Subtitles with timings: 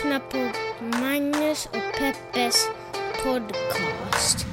[0.00, 0.38] lyssnar på
[0.98, 2.68] Magnus och Peppes
[3.24, 4.46] podcast.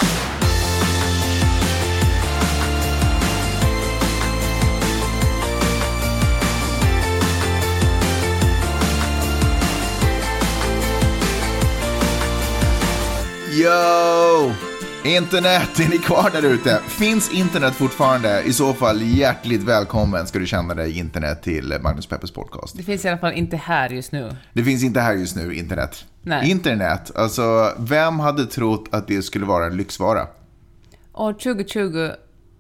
[13.52, 14.67] Yo!
[15.15, 16.81] Internet, är ni kvar där ute?
[16.88, 18.44] Finns internet fortfarande?
[18.45, 22.77] I så fall hjärtligt välkommen ska du känna dig internet till Magnus Peppers podcast.
[22.77, 24.30] Det finns i alla fall inte här just nu.
[24.53, 26.05] Det finns inte här just nu, internet.
[26.21, 26.49] Nej.
[26.52, 30.27] Internet, alltså vem hade trott att det skulle vara en lyxvara?
[31.11, 32.09] Och 2020,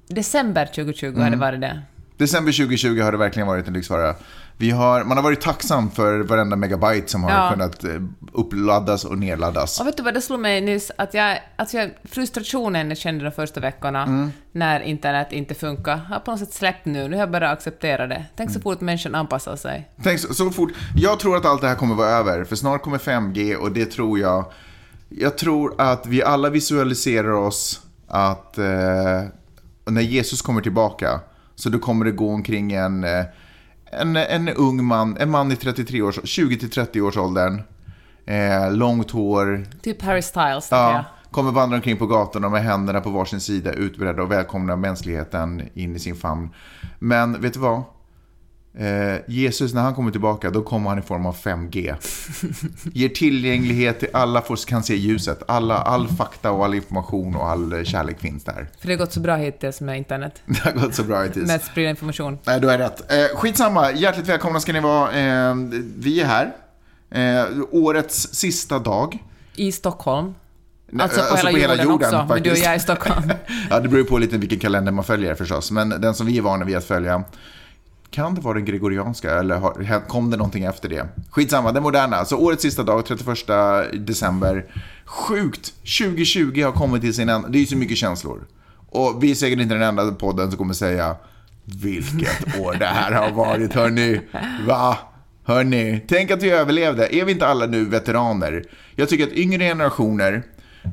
[0.07, 1.21] december 2020 Mm.
[1.21, 1.81] hade varit det.
[2.17, 4.15] December 2020 har det verkligen varit en lyxvara.
[4.59, 7.49] Vi har, man har varit tacksam för varenda megabyte som har Ja.
[7.51, 8.01] kunnat eh,
[8.33, 9.79] uppladdas och nedladdas.
[9.79, 13.23] Och vet du vad, det slog mig nyss att jag, alltså jag, frustrationen jag kände
[13.23, 14.31] de första veckorna Mm.
[14.51, 17.07] när internet inte funkar har på något sätt släppt nu.
[17.07, 18.25] Nu har jag bara accepterat det.
[18.35, 18.53] Tänk Mm.
[18.53, 19.91] så fort människan anpassar sig.
[20.03, 20.71] Tänk så, så fort.
[20.95, 23.85] Jag tror att allt det här kommer vara över, för snart kommer 5G och det
[23.85, 24.45] tror jag.
[25.09, 28.65] Jag tror att vi alla visualiserar oss att eh,
[29.85, 31.19] när Jesus kommer tillbaka
[31.55, 33.23] så då kommer det gå omkring en, eh,
[33.91, 37.61] en, en ung man, en man i 33 års, 20-30 års åldern.
[38.25, 40.79] Eh, långt hår, Typ Harry Styles, jag.
[40.79, 45.69] Ja, kommer vandra omkring på gatorna med händerna på varsin sida utbredda och välkomna mänskligheten
[45.73, 46.49] in i sin famn.
[46.99, 47.83] Men vet du vad?
[48.79, 51.95] Eh, Jesus, när han kommer tillbaka, då kommer han i form av 5G.
[52.93, 55.43] Ger tillgänglighet till alla, får, kan se ljuset.
[55.47, 58.67] Alla, all fakta och all information och all eh, kärlek finns där.
[58.79, 60.41] För det har gått så bra hittills med internet.
[60.45, 61.47] Det har gått så bra hittills.
[61.47, 62.37] Med att sprida information.
[62.43, 63.11] Nej, du har rätt.
[63.11, 65.11] Eh, skitsamma, hjärtligt välkomna ska ni vara.
[65.11, 65.55] Eh,
[65.97, 66.51] vi är här.
[67.11, 69.23] Eh, årets sista dag.
[69.55, 70.33] I Stockholm.
[70.89, 72.65] Nej, Alltså på hela jorden också, men du och faktiskt.
[72.65, 73.31] jag i Stockholm.
[73.69, 75.71] ja, det beror ju på lite vilken kalender man följer förstås.
[75.71, 77.23] Men den som vi är vana vid att följa.
[78.11, 81.07] Kan det vara den gregorianska eller har, kom det någonting efter det?
[81.29, 82.25] Skitsamma, den moderna.
[82.25, 84.65] Så årets sista dag, 31 december.
[85.05, 85.73] Sjukt!
[85.99, 87.47] 2020 har kommit till sin ända.
[87.47, 88.47] Det är ju så mycket känslor.
[88.89, 91.15] Och vi är säkert inte den enda podden som kommer säga
[91.65, 94.21] vilket år det här har varit, hörni.
[94.67, 94.97] Va?
[95.43, 97.15] Hörni, tänk att vi överlevde.
[97.15, 98.63] Är vi inte alla nu veteraner?
[98.95, 100.43] Jag tycker att yngre generationer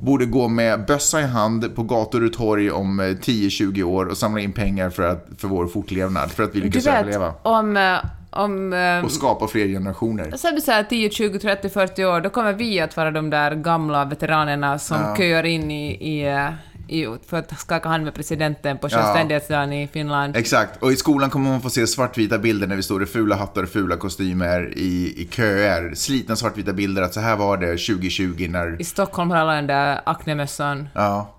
[0.02, 4.16] borde gå med bössa i hand på gator och torg om eh, 10-20 år och
[4.16, 7.34] samla in pengar för, att, för vår fortlevnad, för att vi Du lyckas vet, överleva.
[7.42, 7.76] om...
[7.76, 7.96] eh,
[8.36, 10.32] om eh, Och skapa fler generationer.
[10.36, 13.54] Så vi säger 10, 20, 30, 40 år, då kommer vi att vara de där
[13.54, 16.48] gamla veteranerna som köar in i, i, eh,
[16.88, 20.36] i, för att skaka hand med presidenten på självständighetsdagen i Finland.
[20.36, 23.36] Exakt, och i skolan kommer man få se svartvita bilder när vi står i fula
[23.36, 25.94] hattar och fula kostymer i, i köer.
[25.94, 28.80] Slitna svartvita bilder att så här var det 2020 när...
[28.80, 30.88] I Stockholm har alla den där Acne-mössan.
[30.94, 31.34] Ja.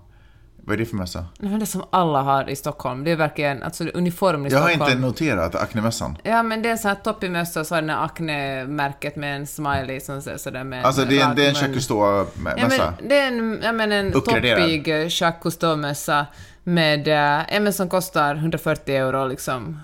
[0.68, 1.26] Vad är det för mössa?
[1.40, 3.04] Nej, Det som alla har i Stockholm.
[3.04, 4.92] Det är verkligen alltså, uniform i Jag har Stockholm.
[4.92, 6.18] inte noterat Acne-mössan.
[6.24, 9.16] Ja, men det är en sån här toppig mössa och så har den här Acne-märket
[9.16, 11.54] med en smiley som ser sådär med Alltså det är, rak det är en.
[11.56, 12.94] Jacques Ja, Cousteau-mössa.
[13.00, 16.26] men det är en, ja, men en toppig Jacques Cousteau-mössa
[16.64, 17.14] med, eh,
[17.54, 19.80] ja, men som kostar 140 euro liksom.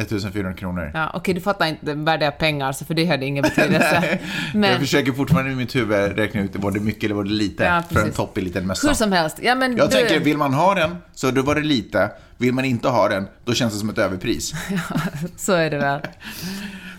[0.00, 0.90] 1400 kronor.
[0.94, 4.18] Ja, okej, du fattar inte värde av pengar, så för det hade ingen betydelse.
[4.52, 7.30] Jag Men försöker fortfarande i mitt huvud räkna ut, var det mycket eller var det
[7.30, 7.64] lite?
[7.64, 8.88] Ja, för en toppig liten mössa.
[8.88, 9.96] hur som helst, ja men Jag du...
[9.96, 12.10] tänker, vill man ha den, så då var det lite.
[12.38, 14.52] Vill man inte ha den, då känns det som ett överpris.
[15.36, 16.00] Så är det väl.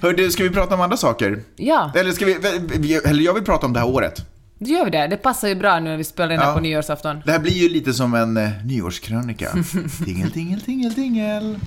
[0.02, 1.40] Hör du, ska vi prata om andra saker?
[1.56, 4.26] Ja, Eller, ska vi, eller jag vill prata om det här året.
[4.60, 5.08] då gör vi det.
[5.08, 6.54] Det passar ju bra nu när vi spelar in här Ja.
[6.54, 7.22] på nyårsafton.
[7.26, 9.50] Det här blir ju lite som en eh, nyårskrönika.
[10.06, 11.60] Tingel, tingel, tingel, tingel.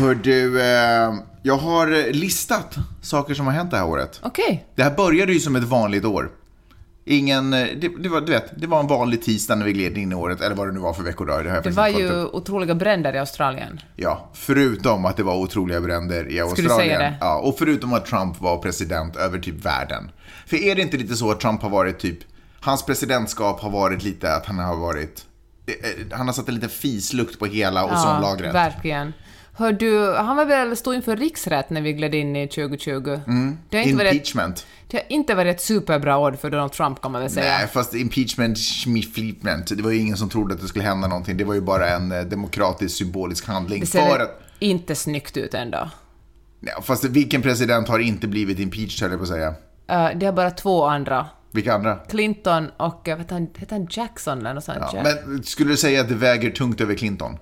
[0.00, 4.20] Hör du, eh, jag har listat saker som har hänt det här året.
[4.22, 4.66] Okej.
[4.74, 6.30] Det här började ju som ett vanligt år.
[7.08, 9.98] Ingen, eh, det, det, var, du vet, det var en vanlig tisdag när vi gled
[9.98, 11.44] in i året, eller vad det nu var för veckodag.
[11.44, 12.34] Det, Det var ju upp.
[12.34, 13.80] otroliga bränder i Australien.
[13.96, 16.76] Ja, förutom att det var otroliga bränder i du Australien.
[16.78, 17.14] säga det?
[17.20, 20.10] Ja, och förutom att Trump var president över typ världen.
[20.46, 22.18] För är det inte lite så att Trump har varit typ,
[22.60, 25.24] hans presidentskap har varit lite att han har varit,
[25.66, 28.54] eh, eh, han har satt en liten fislukt på hela ozonlagret.
[28.54, 29.12] verkligen.
[29.58, 33.20] Hör du, han var väl stod inför riksrätt när vi gled in i 2020?
[33.70, 34.66] Det, har inte varit, Impeachment.
[34.86, 37.58] det har inte varit ett superbra år för Donald Trump kan man väl säga.
[37.58, 41.36] Nej, fast impeachment, schmifleepment, det var ju ingen som trodde att det skulle hända någonting.
[41.36, 43.80] Det var ju bara en eh, demokratisk symbolisk handling.
[43.80, 45.90] det ser för att, inte snyggt ut ändå.
[46.60, 49.48] nej, fast vilken president har inte blivit impeached, höll jag på att säga.
[49.48, 51.26] Uh, det är bara två andra.
[51.50, 51.96] Vilka andra?
[51.96, 54.78] Clinton och, vet han, heter han Jackson eller något sånt?
[54.92, 57.38] Ja, men skulle du säga att det väger tungt över Clinton?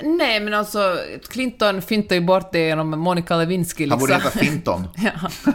[0.00, 3.86] Nej, men alltså Clinton fintade ju bort det genom Monica Lewinsky.
[3.86, 3.90] Liksom.
[3.90, 4.88] Han borde heta Finton.
[4.96, 5.30] ja.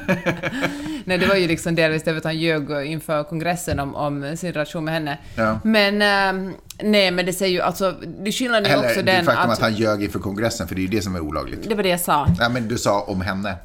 [1.05, 4.53] Nej, det var ju liksom delvis det att han ljög inför kongressen om, om sin
[4.53, 5.17] relation med henne.
[5.35, 5.59] Ja.
[5.63, 6.53] Men, ähm,
[6.83, 7.91] nej, men det säger ju alltså,
[8.23, 9.61] det skillnaden är Eller också den faktum att, att...
[9.61, 11.69] han ljög inför kongressen, för det är ju det som är olagligt.
[11.69, 12.27] Det var det jag sa.
[12.39, 13.55] Ja, men du sa om henne.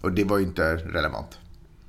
[0.00, 1.38] Och det var ju inte relevant.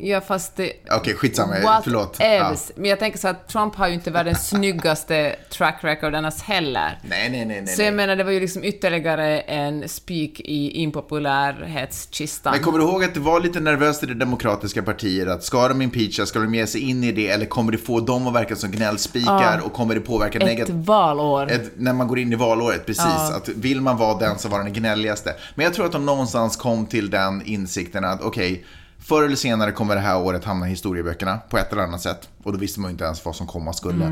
[0.04, 0.72] Ja, fast det...
[0.92, 1.60] Okej, skitsamma.
[1.64, 2.18] What Förlåt.
[2.20, 2.74] Else.
[2.76, 7.00] Men jag tänker så att Trump har ju inte världens snyggaste track record annars heller.
[7.04, 7.62] Nej, nej, nej.
[7.62, 12.54] nej, Så jag menar, det var ju liksom ytterligare en spik i impopulärhetskistan.
[12.54, 15.68] Men kommer du ihåg att det var lite nervöst i det demokratiska partiet att ska
[15.68, 18.34] de impeacha, ska de ge sig in i det eller kommer det få dem att
[18.34, 20.76] verka som gnällspikar och kommer det påverka Ett negativt?
[20.76, 21.52] valår.
[21.52, 23.06] Ett, när man går in i valåret, precis.
[23.36, 25.34] Att vill man vara den som var den gnälligaste.
[25.56, 28.66] Men jag tror att de någonstans kom till den insikten att okej,
[29.02, 32.30] förr eller senare kommer det här året hamna i historieböckerna på ett eller annat sätt.
[32.44, 34.06] Och då visste man ju inte ens vad som komma skulle.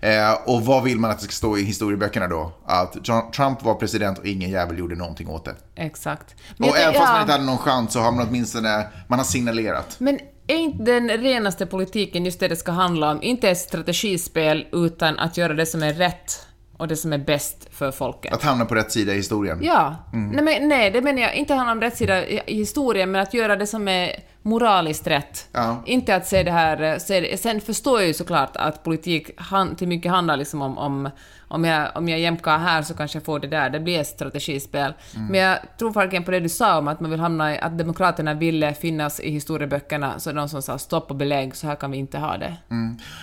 [0.00, 2.52] eh, och vad vill man att det ska stå i historieböckerna då?
[2.66, 3.04] Att
[3.34, 5.54] Trump var president och ingen jävel gjorde någonting åt det.
[5.74, 6.34] Exakt.
[6.58, 9.26] och jag även fast man inte hade någon chans så har man åtminstone, man har
[9.26, 9.96] signalerat.
[9.98, 13.22] Men är inte den renaste politiken just det det ska handla om?
[13.22, 16.47] Inte ett strategispel, utan att göra det som är rätt
[16.78, 18.32] och det som är bäst för folket.
[18.32, 19.58] Att hamna på rätt sida i historien.
[19.62, 19.96] Ja.
[20.12, 20.30] Mm.
[20.30, 21.34] Nej, men, nej, det menar jag.
[21.34, 24.12] Inte handla om rätt sida i historien, men att göra det som är
[24.42, 25.48] moraliskt rätt.
[25.52, 25.82] Ja.
[25.86, 26.82] Inte att se det här...
[26.82, 27.40] eh, Se det.
[27.40, 31.10] Sen förstår jag ju såklart att politik han, till mycket handlar liksom om, om
[31.50, 33.70] om jag, om jag jämkar här så kanske jag får det där.
[33.70, 34.92] Det blir ett strategispel.
[35.16, 35.26] Mm.
[35.26, 37.78] Men jag tror verkligen på det du sa om att man vill hamna i, att
[37.78, 41.90] demokraterna ville finnas i historieböckerna, så de som sa stopp och belägg, så här kan
[41.90, 42.56] vi inte ha det.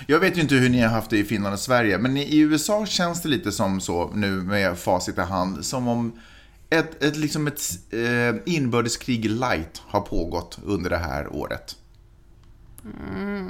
[0.07, 2.37] Jag vet ju inte hur ni har haft det i Finland och Sverige, men i
[2.39, 6.19] USA känns det lite som så nu med facit i hand, som om
[6.69, 11.75] ett, ett, liksom ett eh, inbördeskrig light har pågått under det här året.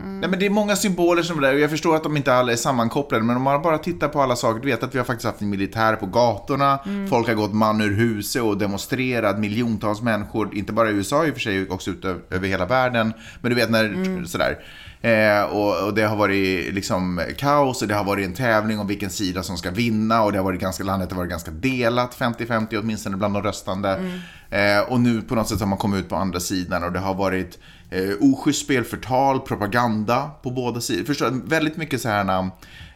[0.04, 1.54] Nej, men det är många symboler som är där.
[1.54, 4.22] Och jag förstår att de inte alla är sammankopplade men om man bara tittar på
[4.22, 6.80] alla saker, du vet att vi har faktiskt haft en militär på gatorna,
[7.10, 11.30] folk har gått man ur huset och demonstrerat, miljontals människor, inte bara i USA i
[11.30, 14.60] och för sig, också ut över hela världen, men du vet när, sådär.
[15.06, 18.88] Eh, och, och det har varit liksom kaos och det har varit en tävling om
[18.88, 22.18] vilken sida som ska vinna och det har varit ganska, landet har varit ganska delat,
[22.18, 24.19] 50-50 åtminstone bland de röstande.
[24.50, 27.00] Eh, och nu på något sätt har man kommit ut på andra sidan och det
[27.00, 27.60] har varit
[27.90, 31.04] eh, oschysst spelförtal, propaganda på båda sidor.
[31.06, 32.50] Förstår, väldigt mycket så här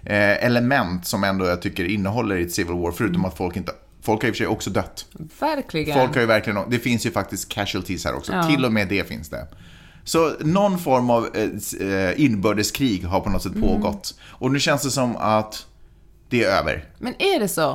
[0.03, 3.71] eh, element som ändå jag tycker innehåller i ett civil war, förutom att folk inte
[4.01, 5.05] Folk har i och för sig också dött.
[5.39, 6.00] Verkligen.
[6.00, 8.31] Folk har ju verkligen, det finns ju faktiskt casualties här också.
[8.31, 8.44] Ja.
[8.44, 9.47] Till och med det finns det.
[10.09, 14.13] Så någon form av eh, eh, inbördeskrig har på något sätt pågått.
[14.27, 15.65] Och nu känns det som att
[16.29, 16.85] det är över.
[16.97, 17.71] Men är det så?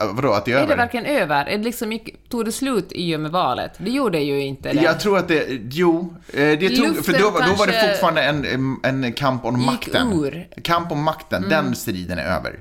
[0.00, 0.68] Eh, Vadå, att det är, Är över?
[0.68, 1.44] det verkligen över?
[1.46, 1.98] Är det liksom,
[2.28, 3.72] tog det slut i och med valet?
[3.78, 4.72] Det gjorde det ju inte.
[4.72, 4.82] Det.
[4.82, 8.22] Jag tror att det, jo, det tog, Luften för då, var- då var det fortfarande
[8.22, 10.12] en, en kamp om makten.
[10.12, 10.34] ur.
[10.34, 10.46] Mm.
[10.62, 12.58] Kamp om makten, den striden är över.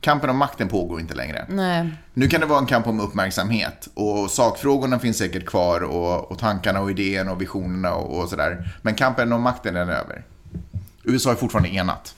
[0.00, 1.46] Kampen om makten pågår inte längre.
[1.48, 1.90] Nej.
[2.14, 6.38] Nu kan det vara en kamp om uppmärksamhet och sakfrågorna finns säkert kvar och, och
[6.38, 8.78] tankarna och idéerna och visionerna och, och sådär.
[8.82, 10.24] Men kampen om makten är över.
[11.04, 12.14] USA är fortfarande enat.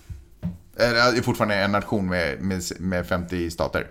[0.77, 3.87] Eller, är fortfarande en nation med, med, med 50 stater.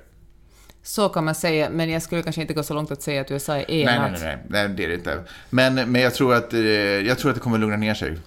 [0.84, 3.32] Så kan man säga, men jag skulle kanske inte gå så långt att säga att
[3.32, 4.12] USA är enat.
[4.12, 5.24] nej, nej, nej, nej, det är det inte.
[5.50, 8.18] Men, men jag, tror att, eh, jag tror att det kommer lugna ner sig.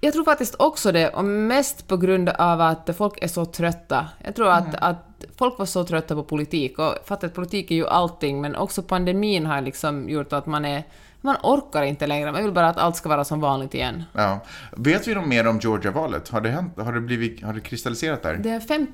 [0.00, 4.08] Jag tror faktiskt också det, och mest på grund av att folk är så trötta.
[4.24, 7.74] Jag tror att, att folk var så trötta på politik, och fattar att politik är
[7.74, 10.82] ju allting, men också pandemin har liksom gjort att man är...
[11.20, 14.04] Man orkar inte längre, man vill bara att allt ska vara som vanligt igen.
[14.12, 14.40] Ja.
[14.76, 16.28] Vet vi något mer om Georgia-valet?
[16.28, 18.34] Har det, hänt, har, det blivit, har det kristalliserat där?
[18.34, 18.86] Det är 5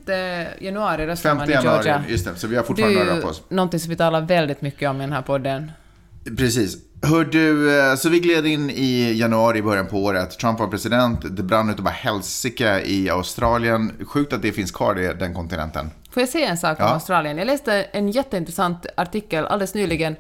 [0.61, 2.03] januari röstar 5 man i januari, Georgia.
[2.09, 2.37] just det.
[2.37, 3.43] Så vi har Det fortfarande är några ju på oss.
[3.49, 5.73] någonting som vi talar väldigt mycket om i den här podden.
[6.39, 6.77] Precis.
[7.05, 10.39] Hör du, eh, så vi gled in i januari, början på året.
[10.39, 13.93] Trump var president, det brann utav bara helsike i Australien.
[14.07, 15.91] Sjukt att det finns kvar, det, den kontinenten.
[16.11, 16.93] Får jag säga en sak om Ja.
[16.93, 17.39] Australien?
[17.39, 20.17] Jag läste en jätteintressant artikel alldeles nyligen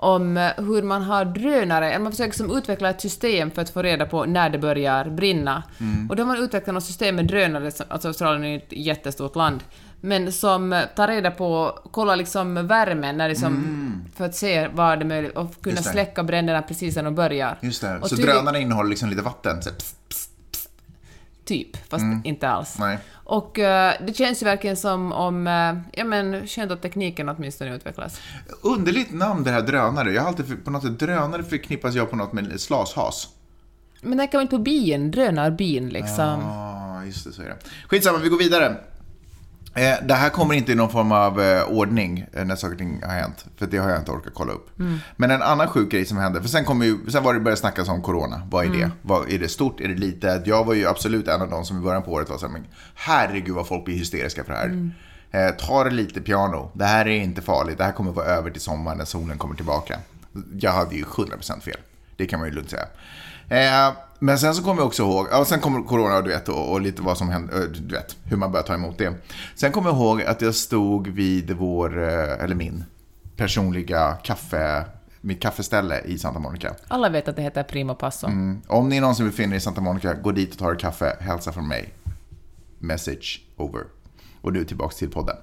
[0.00, 3.70] om eh, hur man har drönare, eller man försöker som utveckla ett system för att
[3.70, 5.62] få reda på när det börjar brinna.
[5.80, 6.10] Mm.
[6.10, 9.60] Och då har man utvecklat något system med drönare, alltså Australien är ett jättestort land,
[10.00, 15.02] men som tar reda på, kollar liksom värmen när liksom, för att se var det
[15.02, 15.92] är möjligt, och kunna Mm.
[15.92, 17.58] Släcka bränderna precis när de börjar.
[17.60, 17.98] Just det.
[17.98, 19.62] Och så drönarna innehåller liksom lite vatten.
[19.62, 20.27] Så, pss, pss.
[21.48, 22.78] Typ, fast inte alls.
[22.78, 22.88] Mm.
[22.88, 22.98] Nej.
[23.12, 27.76] Och eh, det känns ju verkligen som om, eh, ja men skönt att tekniken åtminstone
[27.76, 28.20] utvecklas.
[28.62, 30.12] Underligt namn det här drönare.
[30.12, 33.28] Jag har alltid, på något sätt, drönare förknippas jag på något med slashas.
[34.00, 36.40] Men tänker man inte på bin, drönarbin liksom.
[36.42, 37.56] Ja, just det, så är det.
[37.88, 38.76] Skitsamma, vi går vidare.
[39.74, 42.78] Eh, det här kommer inte i någon form av eh, ordning eh, när saker och
[42.78, 43.46] ting har hänt.
[43.56, 44.70] För det har jag inte orkat kolla upp.
[45.16, 47.58] Men en annan sjuk grej som hände, för sen, kom ju, sen var det börjat
[47.58, 48.42] snackas om corona.
[48.50, 48.90] Vad är det?
[49.02, 49.80] Vad, är det stort?
[49.80, 50.46] Är det litet?
[50.46, 52.66] Jag var ju absolut en av de som i början på året var såhär, men
[52.94, 54.90] herregud vad folk blir hysteriska för det här.
[55.30, 56.70] Eh, ta det lite piano.
[56.74, 57.78] Det här är inte farligt.
[57.78, 59.98] Det här kommer vara över till sommaren när solen kommer tillbaka.
[60.60, 61.76] Jag hade ju 100% fel.
[62.16, 62.86] Det kan man ju lugnt säga.
[63.48, 66.72] Eh, men sen så kommer jag också ihåg, ja, sen kommer corona du vet, och,
[66.72, 69.14] och lite vad som hände, eh, du vet, hur man börjar ta emot det.
[69.54, 72.84] Sen kommer jag ihåg att jag stod vid vår, eh, eller min,
[73.36, 74.84] personliga kaffe,
[75.20, 76.74] mitt kaffeställe i Santa Monica.
[76.88, 78.26] Alla vet att det heter Primo Passo.
[78.26, 78.60] Mm.
[78.66, 81.52] Om ni någonsin befinner er i Santa Monica, gå dit och ta ett kaffe, hälsa
[81.52, 81.94] från mig.
[82.78, 83.82] Message over.
[84.40, 85.36] Och nu tillbaks till podden.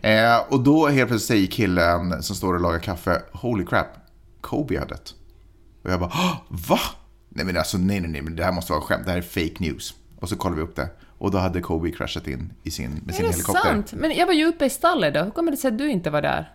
[0.00, 3.86] Eh, och då helt plötsligt säger killen som står och lagar kaffe, holy crap,
[4.40, 5.14] Kobe har dött.
[5.84, 6.78] Och jag bara, "Åh, va?
[7.34, 9.22] Nej men alltså nej, nej, nej, men det här måste vara skämt, det här är
[9.22, 9.94] fake news.
[10.20, 10.88] Och så kollar vi upp det.
[11.18, 13.62] Och då hade Kobe kraschat in i sin, med sin Är det helikopter.
[13.62, 13.92] sant?
[13.92, 15.22] Men jag var ju uppe i stallet då.
[15.22, 16.52] Hur kommer det sig att du inte var där?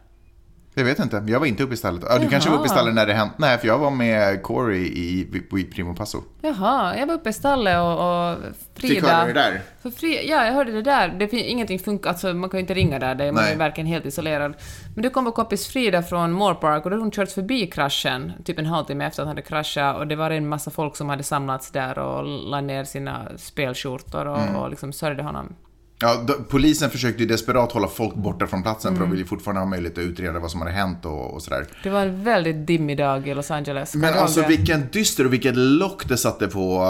[0.78, 2.04] Jag vet inte, jag var inte uppe i stallet.
[2.10, 2.78] Ja, du kanske var uppe i Jaha.
[2.78, 3.34] stallet när det hände.
[3.38, 5.28] Nej, för jag var med Corey i,
[5.60, 6.22] i Primo Passo.
[6.42, 8.38] Jaha, jag var uppe i stallet och, och
[8.76, 8.94] Frida...
[8.96, 9.62] Fick höra det där.
[9.82, 11.08] För Fri, ja, jag hörde det där.
[11.20, 13.52] Det ingenting funkar, alltså man kan ju inte ringa där, det är man är Nej.
[13.54, 14.54] ju verkligen helt isolerad.
[14.96, 17.68] Men då kom vår kompis Frida från Moore Park och då hade hon kört förbi
[17.68, 20.96] kraschen, typ en halvtimme efter att han hade kraschat och det var en massa folk
[20.96, 24.56] som hade samlats där och la ner sina spelskjortor och, Mm.
[24.56, 25.56] och liksom sörjde honom.
[26.00, 28.98] Ja, då, polisen försökte ju desperat hålla folk borta från platsen Mm.
[28.98, 31.42] för de ville ju fortfarande ha möjlighet att utreda vad som hade hänt och, och
[31.42, 31.66] sådär.
[31.84, 33.96] Det var en väldigt dimmig dag i Los Angeles.
[33.96, 36.84] Men ihåg alltså vilken dyster och vilket lock det satte på,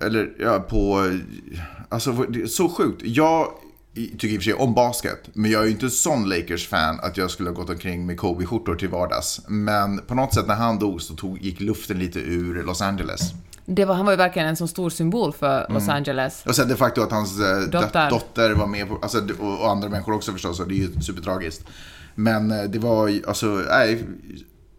[0.00, 1.10] eh, eller ja, på,
[1.88, 3.02] alltså så sjukt.
[3.04, 3.48] Jag
[4.18, 7.00] tycker i och för sig om basket, men jag är ju inte en sån Lakers-fan
[7.02, 9.40] att jag skulle ha gått omkring med Kobe-skjortor till vardags.
[9.48, 13.20] Men på något sätt när han dog så tog, gick luften lite ur Los Angeles.
[13.66, 15.74] Det var, han var ju verkligen en så stor symbol för Mm.
[15.74, 16.46] Los Angeles.
[16.46, 18.10] Och sen det faktum att hans eh, dotter.
[18.10, 18.50] Dotter.
[18.54, 21.66] var med, på, alltså, och, och andra människor också förstås, och det är ju supertragiskt.
[22.14, 24.04] Men eh, det var ju, alltså, nej,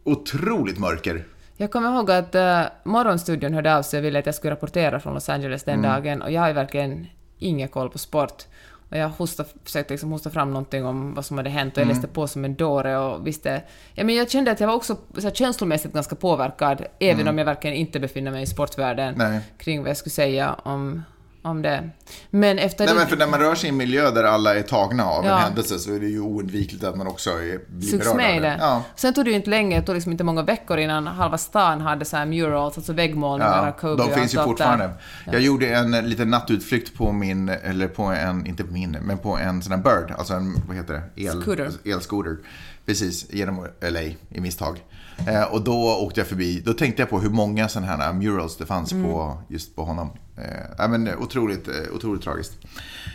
[0.03, 1.25] otroligt mörker.
[1.57, 4.99] Jag kommer ihåg att uh, Morgonstudion hörde av sig och ville att jag skulle rapportera
[4.99, 5.91] från Los Angeles den Mm.
[5.91, 8.43] dagen och jag har ju verkligen ingen koll på sport.
[8.89, 11.83] Och jag hostade, försökte liksom hosta fram någonting om vad som hade hänt och jag
[11.85, 11.95] Mm.
[11.95, 13.61] läste på som en dåre och visste...
[13.93, 17.37] Ja, men jag kände att jag var också så här, känslomässigt ganska påverkad, även om
[17.37, 19.31] jag verkligen inte befinner mig i sportvärlden, Mm.
[19.31, 19.41] Nej.
[19.57, 21.03] kring vad jag skulle säga om,
[21.41, 21.89] om det.
[22.29, 22.99] Men efter Nej, det...
[22.99, 25.37] men för när man rör sig i en miljö där alla är tagna av Ja.
[25.37, 28.35] en händelse så är det ju oundvikligt att man också är, blir sugs berörd med
[28.35, 28.57] av det.
[28.59, 28.83] Ja.
[28.95, 31.81] Sen tog det ju inte länge, det tog liksom inte många veckor innan halva stan
[31.81, 34.89] hade så här murals, alltså väggmålningar av Ja, och de finns ju fortfarande.
[35.25, 39.37] Jag gjorde en liten nattutflykt på min, eller på en, inte på min, men på
[39.37, 41.23] en sån här Bird, alltså en, vad heter det?
[41.23, 41.71] El, Scooter.
[41.85, 42.37] Elscooter.
[42.85, 44.83] Precis, genom LA i misstag.
[45.27, 48.57] Eh, och då åkte jag förbi, då tänkte jag på hur många sådana här murals
[48.57, 49.03] det fanns Mm.
[49.05, 50.09] på, just på honom.
[50.37, 52.57] Eh, men, eh, otroligt, eh, otroligt tragiskt.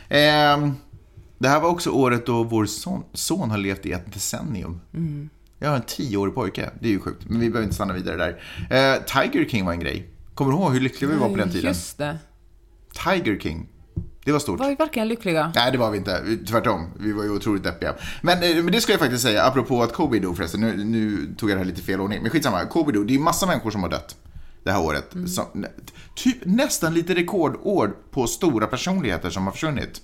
[0.08, 0.68] Eh,
[1.38, 4.80] det här var också året då vår son, son har levt i ett decennium.
[4.94, 5.28] Mm.
[5.58, 7.24] Jag har en tioårig pojke, det är ju sjukt.
[7.28, 8.94] Men vi behöver inte stanna vidare där.
[8.94, 10.08] Eh, Tiger King var en grej.
[10.34, 11.68] Kommer du ihåg hur lyckliga vi var på den tiden?
[11.68, 12.18] Just det.
[13.04, 13.68] Tiger King.
[14.24, 14.60] Det var stort.
[14.60, 15.52] Var vi verkligen lyckliga?
[15.54, 16.22] Nej, det var vi inte.
[16.48, 16.86] Tvärtom.
[17.00, 17.94] Vi var ju otroligt deppiga.
[18.22, 20.60] Men, eh, men det ska jag faktiskt säga, apropå att Kobe dog förresten.
[20.60, 22.22] Nu, nu tog jag det här lite fel ordning.
[22.22, 22.64] Men skitsamma.
[22.64, 23.06] Kobe dog.
[23.06, 24.16] Det är massa människor som har dött
[24.64, 25.14] det här året.
[25.14, 25.28] Mm.
[25.28, 25.66] Som,
[26.14, 30.00] typ nästan lite rekordår på stora personligheter som har försvunnit.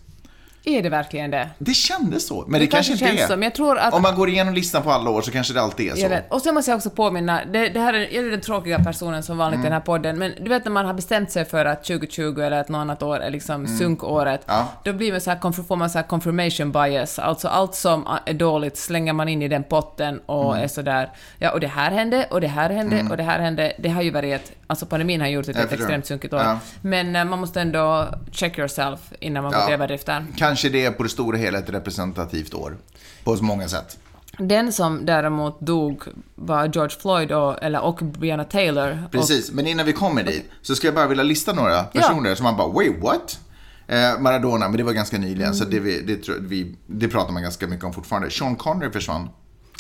[0.69, 1.49] Är det verkligen det?
[1.59, 2.45] Det kändes så.
[2.49, 3.37] Men det, kanske inte känns är.
[3.37, 3.95] så, jag tror att...
[3.95, 6.01] Om man går igenom listan på alla år så kanske det alltid är så.
[6.01, 6.33] Jag vet.
[6.33, 9.23] Och sen måste jag också påminna, det, det här är, jag är den tråkiga personen
[9.23, 11.65] som vanligt i den här podden, men du vet när man har bestämt sig för
[11.65, 14.69] att 2020 eller ett något annat år är liksom sunkåret, Ja.
[14.85, 18.35] då blir man så här, får man så här confirmation bias, alltså allt som är
[18.35, 22.27] dåligt slänger man in i den potten och är sådär, ja och det här hände,
[22.31, 25.29] och det här hände, och det här hände, det har ju varit alltså pandemin har
[25.29, 26.41] gjort det till ett extremt sunkigt år.
[26.41, 26.59] Ja.
[26.83, 29.67] Men eh, man måste ändå check yourself innan man går Ja.
[29.67, 30.27] till överdrifter.
[30.37, 32.77] Kanske det är på det stora hela ett representativt år.
[33.25, 33.99] På så många sätt.
[34.39, 36.03] Den som däremot dog
[36.35, 39.03] var George Floyd och, eller, och Breonna Taylor.
[39.07, 42.35] Och, Precis, men innan vi kommer dit så ska jag bara vilja lista några personer
[42.35, 43.41] som man bara wait what?
[43.87, 47.43] Eh, Maradona, men det var ganska nyligen så det, vi, det, vi, det pratar man
[47.43, 48.31] ganska mycket om fortfarande.
[48.31, 49.29] Sean Connery försvann.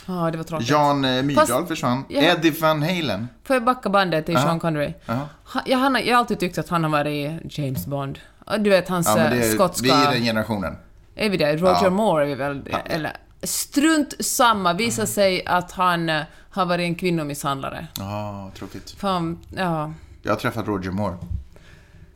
[0.08, 0.70] Ja, det var tråkigt.
[0.70, 2.04] Jan eh, Myrdal Fast- försvann.
[2.08, 2.20] Ja.
[2.20, 3.28] Eddie Van Halen.
[3.44, 4.92] Får jag backa bandet till Sean Connery?
[5.06, 5.28] Ja.
[5.66, 8.18] Ja, han, jag har alltid tyckt att han har varit James Bond.
[8.58, 9.82] Du vet, hans Ja, eh, det skotska...
[9.84, 10.76] vi är den generationen.
[11.14, 11.56] Är vi det?
[11.56, 11.90] Roger Ja.
[11.90, 12.62] Moore är vi väl?
[12.84, 13.12] Eller...
[13.42, 17.86] Strunt samma, visar sig att han eh, har varit en kvinnomisshandlare.
[17.98, 18.90] Ja, tråkigt.
[18.90, 19.92] Fan, ja.
[20.22, 21.16] Jag har träffat Roger Moore.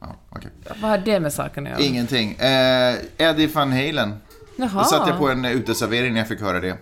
[0.01, 0.51] Ja, okej.
[0.81, 1.81] Vad har det med saken att göra?
[1.83, 2.33] Ingenting.
[2.33, 4.15] Eh, Eddie Van Halen.
[4.57, 4.71] Jaha.
[4.75, 6.77] Då satt jag på en uteservering när jag fick höra det.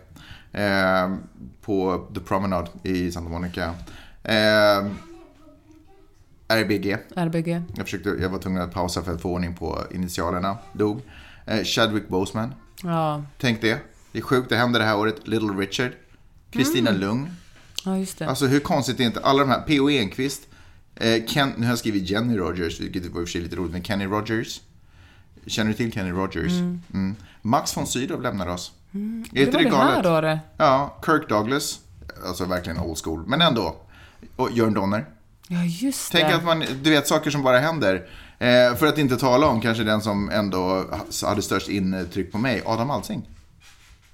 [0.52, 1.14] Eh,
[1.62, 3.74] på The Promenade i Santa Monica.
[4.22, 4.86] Eh,
[6.48, 6.96] RBG.
[7.16, 7.62] RBG.
[7.76, 10.58] Jag, försökte, jag var tvungen att pausa för att få ordning på initialerna.
[10.72, 11.02] Dog.
[11.46, 12.54] Eh, Chadwick Boseman.
[12.82, 13.24] Ja.
[13.38, 13.78] Tänk det.
[14.12, 15.28] Det är sjukt, det hände det här året.
[15.28, 15.92] Little Richard.
[16.50, 17.30] Kristina Lugn.
[17.84, 18.28] ja, just det.
[18.28, 19.90] Alltså hur konstigt är inte alla de här, P.O.
[19.90, 20.42] Enquist,
[20.94, 23.56] eh, Ken, nu har jag skrivit Jenny Rogers, vilket var i och för sig lite
[23.56, 24.60] roligt, men Kenny Rogers.
[25.46, 26.52] Känner du till Kenny Rogers?
[26.52, 27.16] Mm.
[27.42, 28.72] Max von Sydow lämnar oss.
[28.92, 30.06] Är Det inte var det det här galet?
[30.06, 30.38] året.
[30.56, 31.78] Ja, Kirk Douglas.
[32.26, 33.24] Alltså verkligen old school.
[33.26, 33.76] Men ändå.
[34.36, 35.06] Och Jörn Donner.
[35.48, 36.34] Ja, just Tänk det.
[36.36, 37.94] att man, du vet, saker som bara händer.
[38.38, 40.84] Eh, för att inte tala om kanske den som ändå
[41.24, 43.28] hade störst intryck på mig, Adam Alsing.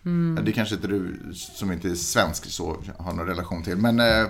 [0.04, 0.44] Mm.
[0.44, 3.76] Det kanske inte du som inte är svensk så har någon relation till.
[3.76, 4.26] Men eh,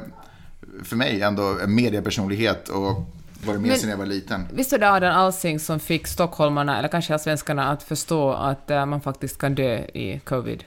[0.85, 3.11] för mig ändå en mediepersonlighet och
[3.45, 4.49] varit med sedan jag var liten.
[4.53, 8.87] Visst var det Adam Alsing som fick stockholmarna, eller kanske svenskarna, att förstå att eh,
[8.87, 10.65] man faktiskt kan dö i covid?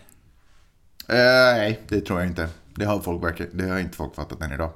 [1.08, 1.16] Eh,
[1.56, 2.50] nej, det tror jag inte.
[2.76, 4.72] Det har, folk det har inte folk fattat än idag.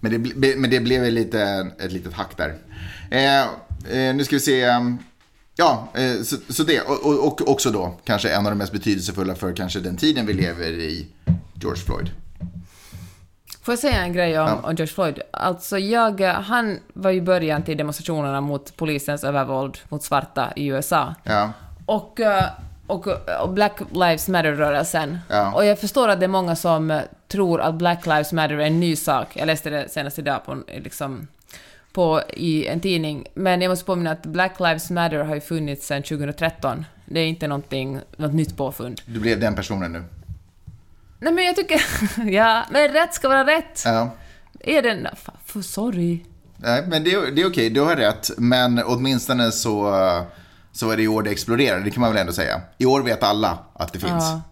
[0.00, 2.54] Men, det, men det blev lite, ett litet hack där.
[3.10, 4.62] Eh, nu ska vi se.
[4.62, 4.98] ehm,
[5.60, 5.88] Ja,
[6.24, 6.80] så, så det.
[6.80, 10.26] Och, och, och också då kanske en av de mest betydelsefulla för kanske den tiden
[10.26, 11.06] vi lever i,
[11.54, 12.10] George Floyd.
[13.68, 14.54] Får jag säga en grej om, Ja.
[14.54, 15.20] om George Floyd?
[15.30, 21.14] Alltså jag, han var ju början till demonstrationerna mot polisens övervåld mot svarta i USA.
[21.24, 21.52] Ja,
[21.86, 22.44] Och, eh,
[22.86, 23.06] och,
[23.42, 25.18] och Black Lives Matter-rörelsen.
[25.28, 25.52] Ja.
[25.54, 28.80] Och jag förstår att det är många som tror att Black Lives Matter är en
[28.80, 29.28] ny sak.
[29.36, 31.28] Jag läste det senast idag på, liksom,
[31.92, 33.26] på, i en tidning.
[33.34, 36.84] Men jag måste påminna att Black Lives Matter har ju funnits sedan 2013.
[37.04, 39.00] Det är inte någonting, något nytt påfund.
[39.06, 40.04] du blev den personen nu.
[41.18, 41.82] Nej men jag tycker...
[42.30, 43.82] ja, men rätt ska vara rätt.
[43.84, 44.10] Ja.
[44.60, 45.08] Är den...
[45.22, 46.20] Fan, för sorry.
[46.56, 48.30] Nej, men det, är- det är okej, du har rätt.
[48.38, 49.94] Men åtminstone så,
[50.72, 52.60] så är det i år det exploderar, det kan man väl ändå säga.
[52.78, 54.12] I år vet alla att det finns.
[54.24, 54.42] Ja.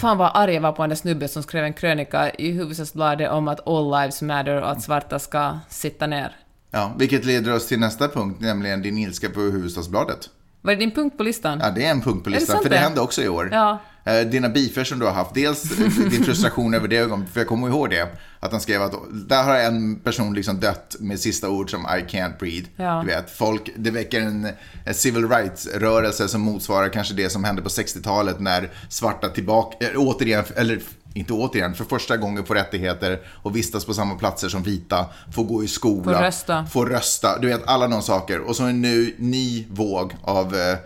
[0.00, 3.30] Fan vad arg jag var på den där snubben som skrev en krönika i Hufvudstadsbladet
[3.30, 6.36] om att all lives matter och att svarta ska sitta ner.
[6.70, 10.18] Ja, vilket leder oss till nästa punkt, nämligen din ilska på Hufvudstadsbladet.
[10.62, 11.60] Var det din punkt på listan?
[11.62, 12.80] Ja, det är en punkt på det listan, sant för det det?
[12.82, 13.48] hände också i år.
[13.52, 13.78] Ja.
[14.06, 15.62] Eh, Dina beefer som du har haft, dels
[16.10, 18.08] din frustration över det ögonblicket, för jag kommer ihåg det,
[18.40, 18.92] att han skrev att
[19.28, 22.66] där har en person liksom dött med sista ord som I can't breathe.
[22.76, 23.00] Ja.
[23.00, 24.48] Du vet, folk, det väcker en,
[24.84, 29.90] en civil rights-rörelse som motsvarar kanske det som hände på 60-talet när svarta tillbaka, äh,
[29.96, 30.80] återigen, eller
[31.14, 35.44] inte återigen, för första gången får rättigheter och vistas på samma platser som vita, får
[35.44, 36.66] gå i skola, Får rösta.
[36.66, 38.40] får rösta, du vet alla de saker.
[38.40, 40.76] Och så en ny, ny våg av, eh,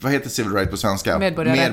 [0.00, 1.18] vad heter civil right på svenska?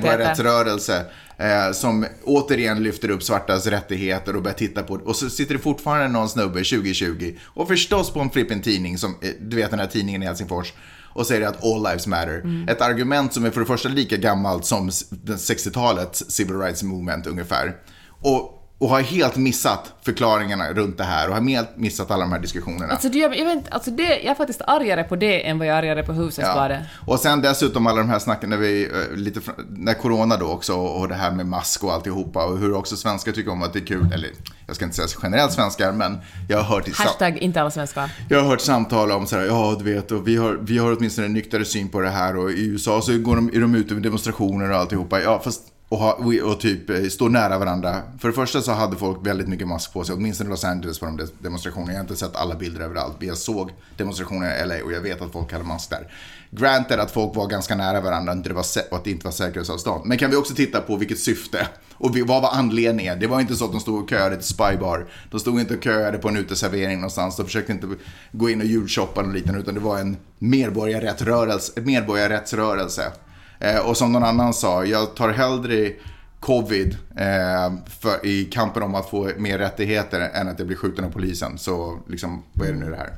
[0.01, 1.05] Medborgarrättsrörelse.
[1.37, 5.59] Eh, som återigen lyfter upp svartas rättigheter och börjar titta på Och så sitter det
[5.59, 9.79] fortfarande någon snubbe 2020 och förstås på en flippen tidning, som, eh, du vet den
[9.79, 10.73] här tidningen i Helsingfors,
[11.13, 12.65] och säger att all lives matter.
[12.69, 16.83] Ett argument som är för det första lika gammalt som s- den 60-talets civil rights
[16.83, 17.75] movement ungefär.
[18.21, 22.31] Och, och har helt missat förklaringarna runt det här och har helt missat alla de
[22.31, 22.93] här diskussionerna.
[22.93, 25.67] Alltså, det, jag, jag, vet, alltså det, jag är faktiskt argare på det än vad
[25.67, 26.79] jag är argare på Hufvudstadsbladet.
[27.07, 29.39] Och sen dessutom alla de här snacken när vi, eh, lite,
[29.69, 33.31] när corona då också och det här med mask och alltihopa och hur också svenskar
[33.31, 34.29] tycker om att det är kul, eller
[34.67, 36.17] jag ska inte säga generellt svenskar, men
[36.49, 38.09] jag har hört i Hashtag inte alla svenskar.
[38.29, 40.97] jag har hört samtal om så här, ja du vet, och vi har, vi har
[40.97, 43.75] åtminstone en nyktrare syn på det här och i USA så går de, är de
[43.75, 45.21] ute med demonstrationer och alltihopa.
[45.21, 48.01] Ja, fast och, ha, och, typ eh, stå står nära varandra.
[48.19, 50.99] För det första så hade folk väldigt mycket mask på sig, åtminstone i Los Angeles
[50.99, 51.91] på de demonstrationerna.
[51.91, 55.01] Jag har inte sett alla bilder överallt, men jag såg demonstrationer i LA och jag
[55.01, 56.13] vet att folk hade mask där.
[56.51, 59.31] Granted att folk var ganska nära varandra inte det var och att det inte var
[59.31, 60.05] säkerhetsavstånd.
[60.05, 63.19] Men kan vi också titta på vilket syfte och vad var anledningen?
[63.19, 65.07] Det var inte så att de stod och köade till Spybar.
[65.31, 67.37] De stod inte och köade på en uteservering någonstans.
[67.37, 67.87] De försökte inte
[68.31, 69.55] gå in och julshoppa och liten.
[69.55, 71.81] utan det var en medborgarrättsrörelse.
[71.81, 73.11] medborgarrättsrörelse.
[73.61, 75.91] Eh, och som någon annan sa, jag tar hellre
[76.39, 81.05] covid eh, för, i kampen om att få mer rättigheter än att jag blir skjuten
[81.05, 81.57] av polisen.
[81.57, 83.09] Så liksom, vad är det nu det här?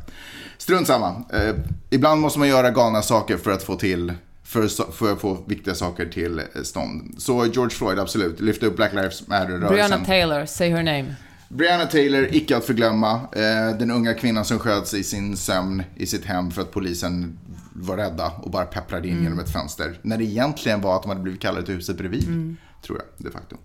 [0.57, 1.07] Strunt samma.
[1.33, 1.55] Eh,
[1.89, 5.75] ibland måste man göra galna saker för att få till för, för att få viktiga
[5.75, 7.15] saker till eh, stånd.
[7.17, 8.39] Så George Floyd, absolut.
[8.39, 9.69] Lyfte upp Black Lives Matter-rörelsen.
[9.69, 11.15] Brianna Taylor, say her name.
[11.49, 13.13] Brianna Taylor, icke att förglömma.
[13.13, 17.37] Eh, den unga kvinnan som sköts i sin sömn i sitt hem för att polisen
[17.75, 19.99] var rädda och bara pepprade in genom ett fönster.
[20.01, 22.55] När det egentligen var att de hade blivit kallade till huset bredvid.
[22.85, 23.57] Tror jag, de facto.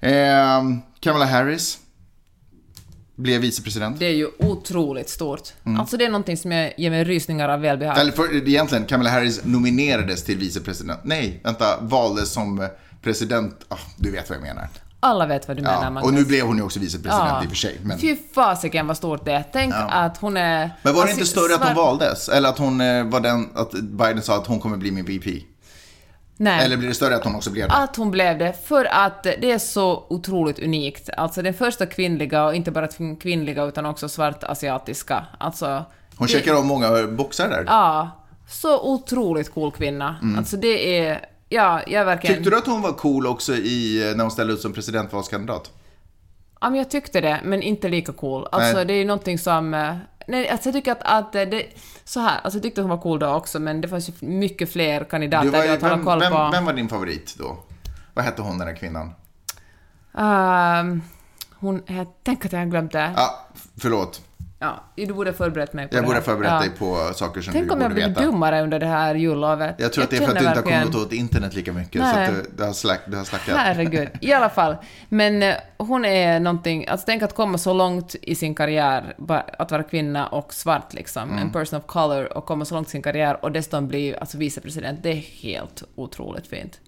[0.00, 0.62] Eh,
[1.00, 1.78] Kamala Harris
[3.16, 3.98] blev vicepresident.
[3.98, 5.52] Det är ju otroligt stort.
[5.78, 7.98] Alltså det är någonting som jag ger mig rysningar av välbehag.
[7.98, 11.00] Eller för, egentligen, Kamala Harris nominerades till vicepresident.
[11.04, 12.68] Nej, vänta, valdes som
[13.02, 13.64] president.
[13.68, 14.68] Ah, du vet vad jag menar.
[15.06, 16.04] Alla vet vad du menar, Magnus.
[16.04, 17.80] och nu blev hon ju också vicepresident i och för sig.
[17.82, 19.44] Men, Fy fasiken vad stort det är.
[19.52, 20.70] Tänk att hon är...
[20.82, 22.28] men var det alltså, inte större att hon valdes?
[22.28, 25.30] Eller att hon eh, var den, att Biden sa att hon kommer bli min VP?
[26.36, 26.64] Nej.
[26.64, 27.74] Eller blir det större att hon också blev det?
[27.74, 31.10] Att hon blev det, för att det är så otroligt unikt.
[31.16, 35.26] Alltså den första kvinnliga, och inte bara kvin- kvinnliga utan också svart-asiatiska.
[35.38, 35.84] Alltså...
[36.16, 37.64] Hon det- checkar av många boxar där.
[37.66, 38.10] Ja.
[38.48, 40.16] Så otroligt cool kvinna.
[40.38, 41.20] Alltså det är...
[41.48, 42.36] Ja, jag verkligen...
[42.36, 45.70] Tyckte du att hon var cool också i, när hon ställde ut som presidentvalskandidat?
[46.60, 48.46] Ja, men jag tyckte det, men inte lika cool.
[48.52, 48.84] Alltså Nej.
[48.84, 49.74] det är ju någonting som...
[49.74, 49.96] eh,
[50.28, 51.66] Nej, alltså jag tycker att, att det...
[52.04, 54.72] Så här, alltså jag tyckte hon var cool då också, men det fanns ju mycket
[54.72, 56.50] fler kandidater var, att hålla koll vem, på.
[56.52, 57.58] vem var din favorit då?
[58.14, 59.14] Vad hette hon den där kvinnan?
[60.18, 61.02] Ehm,
[61.54, 61.82] hon...
[62.22, 63.12] Tänker att jag det.
[63.16, 63.46] Ja,
[63.80, 64.22] förlåt.
[64.58, 66.60] Ja, du borde ha förberett mig på Jag det borde ha förberett Ja.
[66.60, 68.20] dig på saker som Tänk du om jag borde blev veta.
[68.22, 69.74] dummare under det här jullovet.
[69.78, 71.72] Jag tror att det är för att du inte har verkligen- kommit åt internet lika
[71.72, 72.00] mycket.
[72.02, 72.26] Nej.
[72.26, 73.56] Så att du, du, har slack, du har slackat.
[73.56, 74.08] Herregud.
[74.20, 74.76] I alla fall.
[75.08, 79.14] Men eh, hon är någonting, alltså tänk att komma så långt i sin karriär,
[79.58, 81.38] att vara kvinna och svart liksom, Mm.
[81.42, 84.38] en person of color, och komma så långt i sin karriär och dessutom bli alltså,
[84.38, 86.80] vicepresident, det är helt otroligt fint.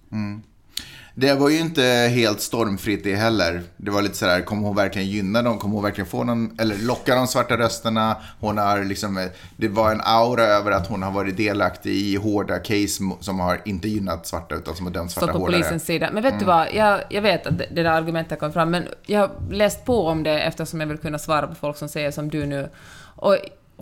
[1.15, 1.81] Det var ju inte
[2.15, 3.61] helt stormfritt det heller.
[3.77, 5.57] Det var lite sådär, kommer hon verkligen gynna dem?
[5.59, 8.17] Kommer hon verkligen få någon, eller locka de svarta rösterna?
[8.39, 9.25] Hon har liksom, eh,
[9.57, 13.61] det var en aura över att hon har varit delaktig i hårda case som har
[13.65, 15.57] inte gynnat svarta utan som har dömt svarta stått på hårdare.
[15.57, 16.09] polisens sida.
[16.13, 16.39] Men vet Mm.
[16.39, 19.85] du vad, jag, jag vet att det där argumentet kom fram, men jag har läst
[19.85, 22.69] på om det eftersom jag vill kunna svara på folk som säger som du nu.
[23.15, 23.37] Och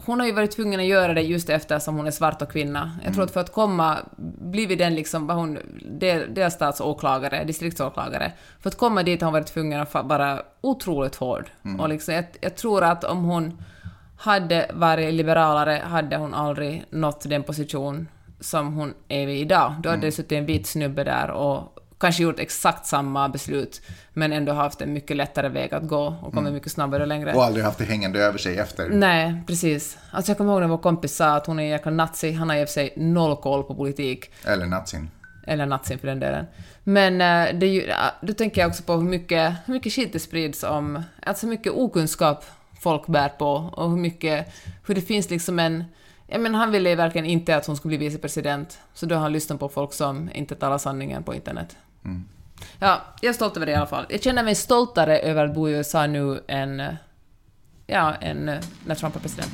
[0.05, 2.91] hon har ju varit tvungen att göra det just eftersom hon är svart och kvinna.
[2.95, 3.13] Jag Mm.
[3.13, 3.97] tror att för att komma,
[4.51, 5.59] blivit den liksom, vad hon,
[5.99, 8.31] del- delstatsåklagare, distriktsåklagare,
[8.61, 11.49] för att komma dit har hon varit tvungen att vara otroligt hård.
[11.65, 11.79] Mm.
[11.79, 13.61] Och liksom, jag, jag tror att om hon
[14.17, 18.07] hade varit liberalare hade hon aldrig nått den position
[18.39, 19.73] som hon är vid idag.
[19.79, 23.81] Då hade det suttit en vit snubbe där och kanske gjort exakt samma beslut,
[24.13, 27.33] men ändå haft en mycket lättare väg att gå och kommit mycket snabbare och längre.
[27.33, 28.89] Och aldrig haft det hängande över sig efter.
[28.89, 29.97] Nej, precis.
[30.11, 32.49] Alltså jag kommer ihåg när vår kompis sa att hon är en jäkla nazi, han
[32.49, 34.31] har i sig noll koll på politik.
[34.45, 35.09] Eller nazin.
[35.47, 36.45] Eller nazin för den delen.
[36.83, 40.13] Men eh, det ju, ja, då tänker jag också på hur mycket, hur mycket skit
[40.13, 42.45] det sprids om, alltså hur mycket okunskap
[42.79, 44.47] folk bär på och hur mycket,
[44.85, 45.83] hur det finns liksom en,
[46.27, 49.33] jag menar han ville verkligen inte att hon skulle bli vicepresident, så då har han
[49.33, 51.77] lyssnat på folk som inte talar sanningen på internet.
[52.79, 54.05] Ja, jag är stolt över det i alla fall.
[54.09, 56.83] Jag känner mig stoltare över att bo i USA nu än,
[57.87, 58.45] ja, än
[58.85, 59.51] när Trump var president.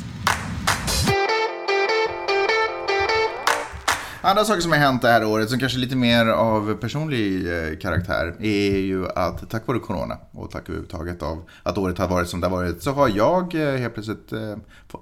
[4.26, 7.48] Andra saker som har hänt det här året som kanske är lite mer av personlig
[7.48, 12.08] eh, karaktär är ju att tack vare corona och tack överhuvudtaget av att året har
[12.08, 14.56] varit som det har varit så har jag eh, helt plötsligt eh,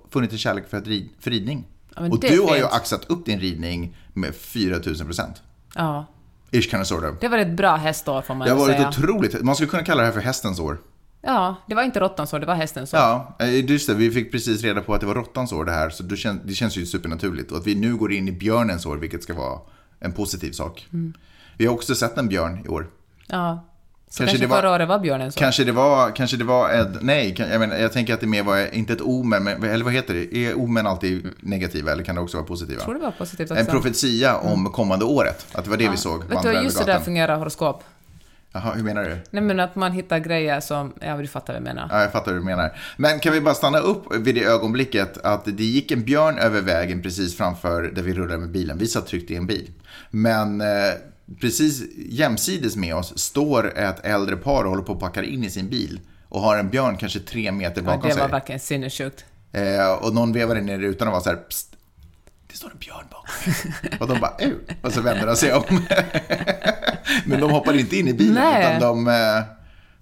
[0.10, 1.68] funnit en kärlek för, rid, för ridning.
[1.96, 5.42] men och du har ju axat upp din ridning med 4000 procent.
[5.76, 6.06] Ja,
[6.52, 7.20] Ish kind of sort of.
[7.20, 8.90] det var ett bra hästår får man Det har varit säga.
[8.90, 9.42] otroligt.
[9.42, 10.78] Man skulle kunna kalla det här för hästens år.
[11.22, 13.00] Ja, det var inte råttans år, det var hästens år.
[13.00, 13.94] Ja, eh, just det.
[13.94, 15.90] Vi fick precis reda på att det var råttans år det här.
[15.90, 17.52] Så det känns, det känns ju supernaturligt.
[17.52, 19.60] Och att vi nu går in i björnens år, vilket ska vara
[20.00, 20.88] en positiv sak.
[20.94, 21.14] Mm.
[21.58, 22.88] Vi har också sett en björn i år.
[23.28, 23.66] Ja.
[24.12, 25.40] Så Kanske kanske, det var- förra året var björnen så.
[25.40, 28.44] Kanske det var, kanske det var ett, nej, jag, menar, jag tänker att det mer
[28.44, 30.38] var, inte ett omen, men, eller vad heter det?
[30.38, 32.78] Är omen alltid negativa eller kan det också vara positiva?
[32.78, 33.62] Jag tror det var positivt också.
[33.62, 36.94] En profetia om kommande året, att det var det vi såg Vet du, just över
[36.94, 37.84] där fungerar horoskop.
[38.54, 39.18] Jaha, hur menar du?
[39.30, 41.88] Nej men att man hittar grejer som, ja du fattar vad jag menar.
[41.92, 42.78] Ja, jag fattar hur du menar.
[42.98, 46.62] Men kan vi bara stanna upp vid det ögonblicket att det gick en björn över
[46.62, 48.78] vägen precis framför där vi rullade med bilen.
[48.78, 49.70] Vi satt tryggt i en bil.
[50.10, 50.68] Men eh,
[51.40, 55.50] precis jämsides med oss står ett äldre par och håller på att packa in i
[55.50, 56.00] sin bil.
[56.30, 58.22] Och har en björn kanske tre meter Ja, bakom det sig.
[58.22, 59.26] var verkligen sinnessjukt.
[59.52, 61.76] Eh, och någon vevade ner i rutan och var så här, Psst,
[62.52, 63.98] det står en björn bakom.
[64.00, 64.56] och de bara, Ew.
[64.82, 65.64] Och så vänder de sig om.
[67.26, 68.78] Men de hoppade inte in i bilen, Nej.
[68.78, 69.44] utan de, eh,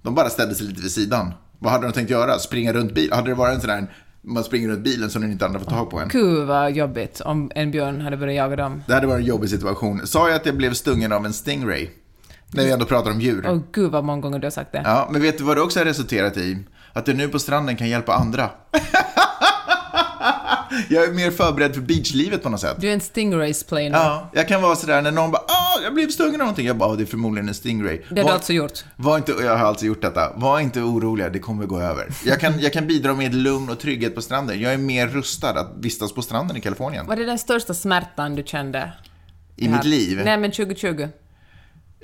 [0.02, 1.34] de bara ställde sig lite vid sidan.
[1.60, 2.40] Vad hade de tänkt göra?
[2.40, 3.16] Springa runt bilen?
[3.16, 5.66] Hade det varit en sån där, man springer runt bilen så den inte andra får
[5.72, 6.08] tag på en?
[6.08, 8.84] Gud vad jobbigt om en björn hade börjat jaga dem.
[8.88, 10.08] Det hade varit en jobbig situation.
[10.08, 11.90] Sa jag att jag blev stungen av en stingray?
[12.52, 13.48] När vi ändå pratar om djur.
[13.48, 14.82] Och gud vad många gånger du har sagt det.
[14.86, 16.58] Ja, men vet du vad det också har resulterat i?
[16.94, 18.50] Att du nu på stranden kan hjälpa andra.
[20.90, 22.76] jag är mer förberedd för beachlivet på något sätt.
[22.80, 23.98] Du är en stingrays player nu.
[23.98, 26.68] Ja, jag kan vara sådär när någon bara ah, jag blev stungen av någonting.
[26.68, 28.02] Jag bara, ah, det är förmodligen en stingray.
[28.10, 28.84] Det har du alltså gjort.
[28.96, 30.34] Var inte, jag har alltså gjort detta.
[30.36, 32.08] Var inte oroliga, det kommer gå över.
[32.26, 34.62] Jag kan, jag kan bidra med lugn och trygghet på stranden.
[34.62, 37.08] Jag är mer rustad att vistas på stranden i Kalifornien.
[37.08, 38.94] Var det den största smärtan du kände?
[39.56, 40.22] I mitt liv.
[40.26, 41.08] Nej men 2020.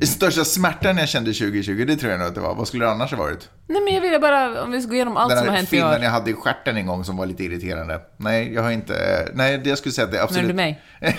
[0.01, 2.55] Största smärtan jag kände 2020, det tror jag nog att det var.
[2.55, 3.49] Vad skulle det annars ha varit?
[3.67, 5.73] Nej men jag ville bara, om vi ska gå igenom allt Den som har hänt
[5.73, 5.91] i år.
[5.91, 8.01] finnen jag hade i stjärten en gång som var lite irriterande.
[8.17, 9.27] Nej, jag har inte...
[9.33, 10.47] Nej, det jag skulle säga att det är absolut...
[10.47, 10.81] Men du mig?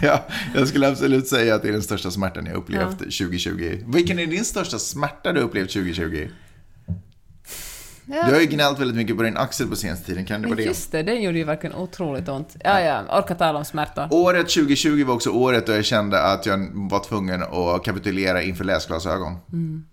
[0.00, 3.78] ja, jag skulle absolut säga att det är den största smärtan jag upplevt 2020.
[3.86, 6.28] Vilken är din största smärta du upplevt 2020?
[8.10, 10.56] Du har ju gnällt väldigt mycket på din axel på senaste tiden, kan det vara
[10.56, 10.62] det?
[10.62, 12.56] just det, den gjorde ju verkligen otroligt ont.
[12.64, 14.08] Ja, ja, orkar tala om smärta.
[14.10, 18.64] Året 2020 var också året då jag kände att jag var tvungen att kapitulera inför
[18.64, 19.36] läsglasögon.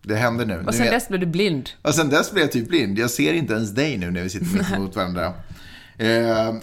[0.01, 0.57] Det hände nu.
[0.57, 1.69] Och Nu sen är- dess blev du blind.
[1.81, 2.99] Och sen dess blev jag typ blind.
[2.99, 5.33] Jag ser inte ens dig nu när vi sitter mitt emot varandra.
[5.99, 6.07] Eh,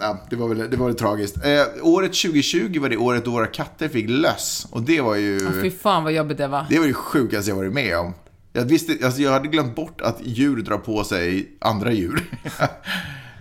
[0.01, 1.37] ja, det var väl, det var väl tragiskt.
[1.37, 4.67] Eh, året 2020 var det året då våra katter fick löss.
[4.71, 5.40] Och det var ju...
[5.62, 6.67] Fy fan vad jobbigt det var.
[6.71, 8.14] Det var det sjukaste jag varit med om.
[8.57, 12.23] Jag, visste, alltså jag hade glömt bort att djur drar på sig andra djur.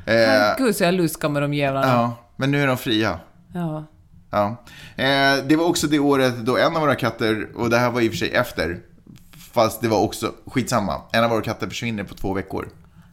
[0.06, 1.88] Eh, Gud så jag luskar med de jävlarna.
[1.88, 3.20] ja, men nu är de fria.
[3.54, 3.86] Ja.
[4.32, 4.48] Ja.
[5.04, 8.02] Eh, det var också det året då en av våra katter, och det här var
[8.02, 8.80] i och för sig efter,
[9.54, 11.02] fast det var också skitsamma.
[11.12, 12.70] En av våra katter försvinner på två veckor.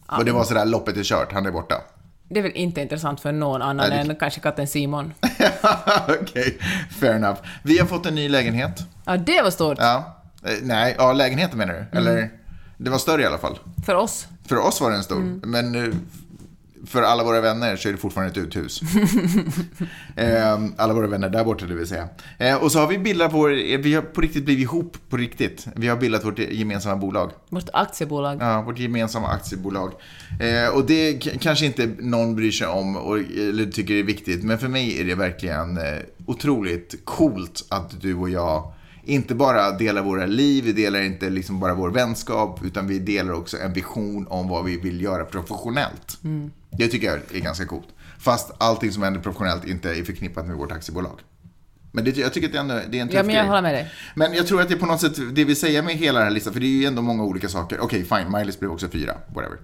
[0.07, 1.75] Och det var sådär, loppet är kört, han är borta.
[2.29, 5.13] Det är väl inte intressant för någon annan Nej, det- än kanske katten Simon.
[6.23, 6.59] Okej,
[7.01, 7.39] fair enough.
[7.63, 8.81] Vi har fått en ny lägenhet.
[9.05, 9.79] Ja, det var stort.
[9.81, 10.20] Ja.
[10.45, 11.99] Eh, nej, ja, lägenheten menar du?
[11.99, 12.31] Eller?
[12.77, 13.59] Det var större i alla fall.
[13.87, 14.27] För oss.
[14.49, 15.95] För oss var den stor, men eh,
[16.87, 18.83] för alla våra vänner så är det fortfarande ett uthus.
[20.17, 22.09] eh, alla våra vänner där borta, det vill säga.
[22.39, 25.67] Eh, och så har vi bildat vår, vi har på riktigt blivit ihop på riktigt.
[25.75, 27.31] Vi har bildat vårt gemensamma bolag.
[27.49, 28.39] Vårt aktiebolag.
[28.41, 29.93] Ja, vårt gemensamma aktiebolag.
[30.41, 34.59] Eh, och det kanske inte någon bryr sig om och, eller tycker är viktigt, men
[34.59, 35.79] för mig är det verkligen
[36.27, 38.73] otroligt coolt att du och jag
[39.11, 43.33] inte bara delar våra liv, vi delar inte liksom bara vår vänskap, utan vi delar
[43.33, 46.19] också en vision om vad vi vill göra professionellt.
[46.71, 47.89] Det tycker jag är ganska coolt.
[48.19, 51.21] Fast allting som händer professionellt inte är förknippat med vårt aktiebolag.
[51.93, 53.63] Men det, jag tycker att det, ändå, det är en tuff Ja, men jag håller
[53.63, 53.91] med dig.
[54.15, 56.29] Men jag tror att det är på något sätt det vi säger med hela den
[56.29, 57.81] här listan, för det är ju ändå många olika saker.
[57.81, 59.59] Okej, fine, Miley's blev också fyra, whatever.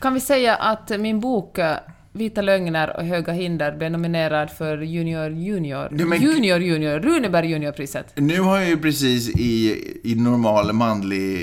[0.00, 1.76] Kan vi säga att min bok eh,
[2.16, 5.88] Vita lögner och höga hinder blev nominerad för Junior Junior.
[5.90, 8.12] Men- Junior Junior, Runeberg Juniorpriset.
[8.16, 11.42] Nu har jag ju precis i, i normal manlig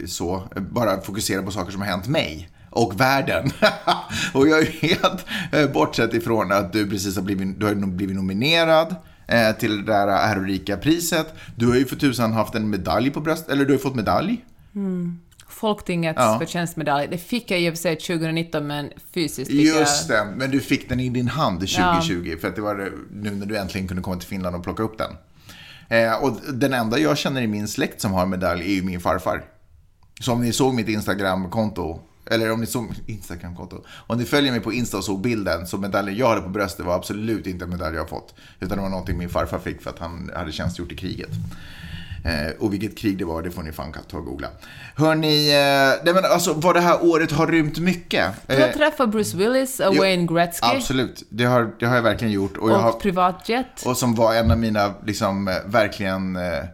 [0.00, 3.50] eh, så, bara fokuserat på saker som har hänt mig och världen.
[4.34, 7.74] och jag är ju helt eh, bortsett ifrån att du precis har blivit, du har
[7.74, 8.94] blivit nominerad
[9.28, 11.34] eh, till det där ärorika priset.
[11.56, 13.94] Du har ju för tusan haft en medalj på bröst, eller du har ju fått
[13.96, 14.44] medalj.
[15.62, 16.38] Folktingets Ja.
[16.38, 17.08] förtjänstmedalj.
[17.10, 20.26] Det fick jag i och för sig 2019, men fysiskt fick Just jag...
[20.26, 23.46] det, men du fick den i din hand 2020 för att det var nu när
[23.46, 25.10] du äntligen kunde komma till Finland och plocka upp den.
[25.88, 29.00] Eh, och den enda jag känner i min släkt som har medalj är ju min
[29.00, 29.44] farfar.
[30.20, 34.60] Så om ni såg mitt Instagramkonto, eller om ni såg Instagramkonto, om ni följer mig
[34.60, 37.70] på Insta och såg bilden så medaljen jag hade på bröstet var absolut inte en
[37.70, 38.34] medalj jag fått.
[38.60, 41.30] Utan det var någonting min farfar fick för att han hade tjänstgjort i kriget.
[42.24, 44.48] Eh, och vilket krig det var, det får ni fan ta och googla.
[44.96, 48.32] Hörni, eh, nej men alltså vad det här året har rymt mycket.
[48.46, 51.94] Du har Eh, träffat Bruce Willis och jo, Wayne Gretzky Absolut, det har, det har
[51.94, 52.56] jag verkligen gjort.
[52.56, 53.86] Och, och har, privatjet.
[53.86, 56.36] och som var en av mina, liksom, eh, verkligen...
[56.36, 56.64] Eh,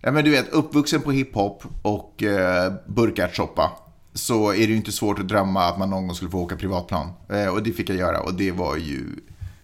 [0.00, 3.70] ja, men du vet, uppvuxen på hiphop och eh, burkärtssoppa
[4.14, 6.56] så är det ju inte svårt att drömma att man någon gång skulle få åka
[6.56, 7.12] privatplan.
[7.30, 9.04] Eh, och det fick jag göra och det var ju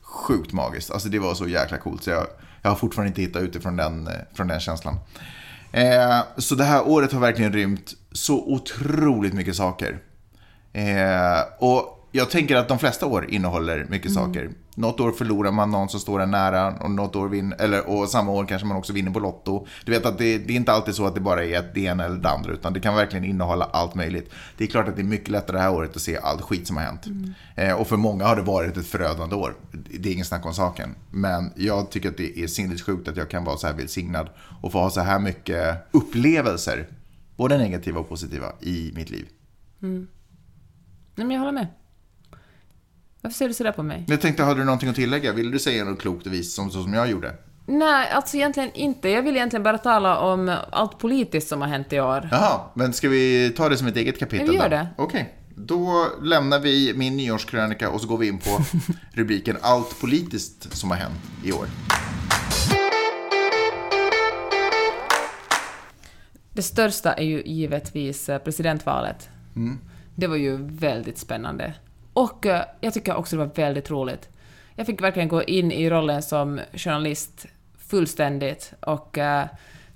[0.02, 0.90] sjukt magiskt.
[0.90, 2.26] Alltså det var så jäkla coolt så jag,
[2.64, 4.96] jag har fortfarande inte hittat utifrån den, eh, från den känslan.
[5.72, 9.98] Eh, så det här året har verkligen rymt så otroligt mycket saker.
[10.72, 14.50] Eh, och jag tänker att de flesta år innehåller mycket saker.
[14.74, 18.08] Något år förlorar man någon som står en nära och något år vinner, eller och
[18.08, 19.66] samma år kanske man också vinner på Lotto.
[19.84, 22.04] Du vet att det, det är inte alltid så att det bara är det ena
[22.04, 24.30] eller det andra utan det kan verkligen innehålla allt möjligt.
[24.56, 26.66] Det är klart att det är mycket lättare det här året att se allt skit
[26.66, 27.06] som har hänt.
[27.56, 29.54] Eh, och för många har det varit ett förödande år.
[30.00, 30.94] Det är ingen snack om saken.
[31.10, 34.28] Men jag tycker att det är sinnessjukt att jag kan vara så här välsignad
[34.62, 36.88] och få ha så här mycket upplevelser,
[37.36, 39.26] både negativa och positiva, i mitt liv.
[41.14, 41.66] Nej, men jag håller med.
[43.24, 44.04] Varför ser du sådär på mig?
[44.06, 45.32] Jag tänkte, hade du någonting att tillägga?
[45.32, 47.34] Vill du säga något klokt och vis som, så som jag gjorde?
[47.66, 49.08] Nej, alltså egentligen inte.
[49.08, 52.28] Jag vill egentligen bara tala om allt politiskt som har hänt i år.
[52.30, 54.46] Jaha, men ska vi ta det som ett eget kapitel?
[54.46, 54.88] Ja, vi gör det.
[54.96, 58.58] Okej, då lämnar vi min nyårskrönika och så går vi in på
[59.12, 61.66] rubriken Allt politiskt som har hänt i år.
[66.52, 69.28] Det största är ju givetvis eh, presidentvalet.
[69.56, 69.78] Mm.
[70.14, 71.74] Det var ju väldigt spännande.
[72.14, 74.28] Och eh, jag tycker också det var väldigt roligt.
[74.74, 77.46] Jag fick verkligen gå in i rollen som journalist
[77.78, 79.46] fullständigt och eh,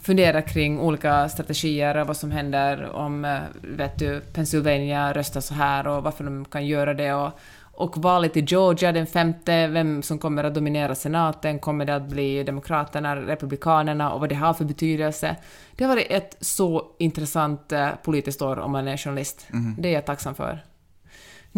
[0.00, 5.54] fundera kring olika strategier och vad som händer om, eh, vet du, Pennsylvania röstar så
[5.54, 7.38] här och varför de kan göra det och,
[7.72, 12.08] och valet i Georgia den femte, vem som kommer att dominera senaten, kommer det att
[12.08, 15.36] bli Demokraterna, Republikanerna och vad det har för betydelse.
[15.76, 19.46] Det har varit ett så intressant politiskt år om man är journalist.
[19.78, 20.67] Det är jag tacksam för.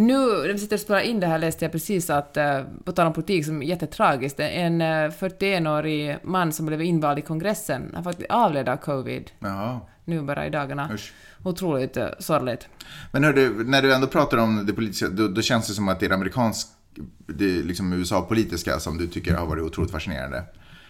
[0.01, 2.93] Nu när vi sitter och spelar in det här läste jag precis att, eh, på
[2.93, 7.93] tal om politik som är jättetragiskt, en eh, 41-årig man som blev invald i kongressen
[7.95, 10.91] har faktiskt avled av covid Jaha, nu bara i dagarna.
[10.95, 11.13] usch.
[11.43, 12.69] Otroligt eh, sorgligt.
[13.13, 15.89] Men hör du, när du ändå pratar om det politiska, då, då känns det som
[15.89, 16.69] att det är amerikansk,
[17.27, 20.43] det är liksom USA-politiska som du tycker har varit otroligt fascinerande.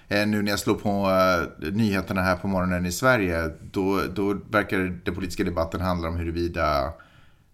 [0.09, 1.11] Eh, nu när jag slår på
[1.63, 6.17] eh, nyheterna här på morgonen i Sverige, då, då verkar den politiska debatten handla om
[6.17, 6.93] huruvida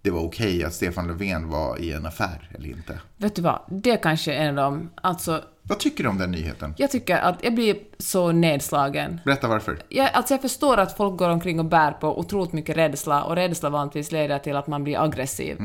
[0.07, 3.01] det var okej att Stefan Löfven var i en affär eller inte.
[3.17, 3.61] Vet du vad?
[3.69, 4.91] Det kanske är en av dem.
[4.95, 6.75] Alltså, Vad tycker du om den nyheten?
[6.77, 9.21] jag tycker att jag blir så nedslagen.
[9.25, 9.79] Berätta varför.
[9.89, 13.37] Jag, alltså jag förstår att folk går omkring och bär på otroligt mycket rädsla och
[13.37, 15.59] rädsla vanligtvis leder till att man blir aggressiv.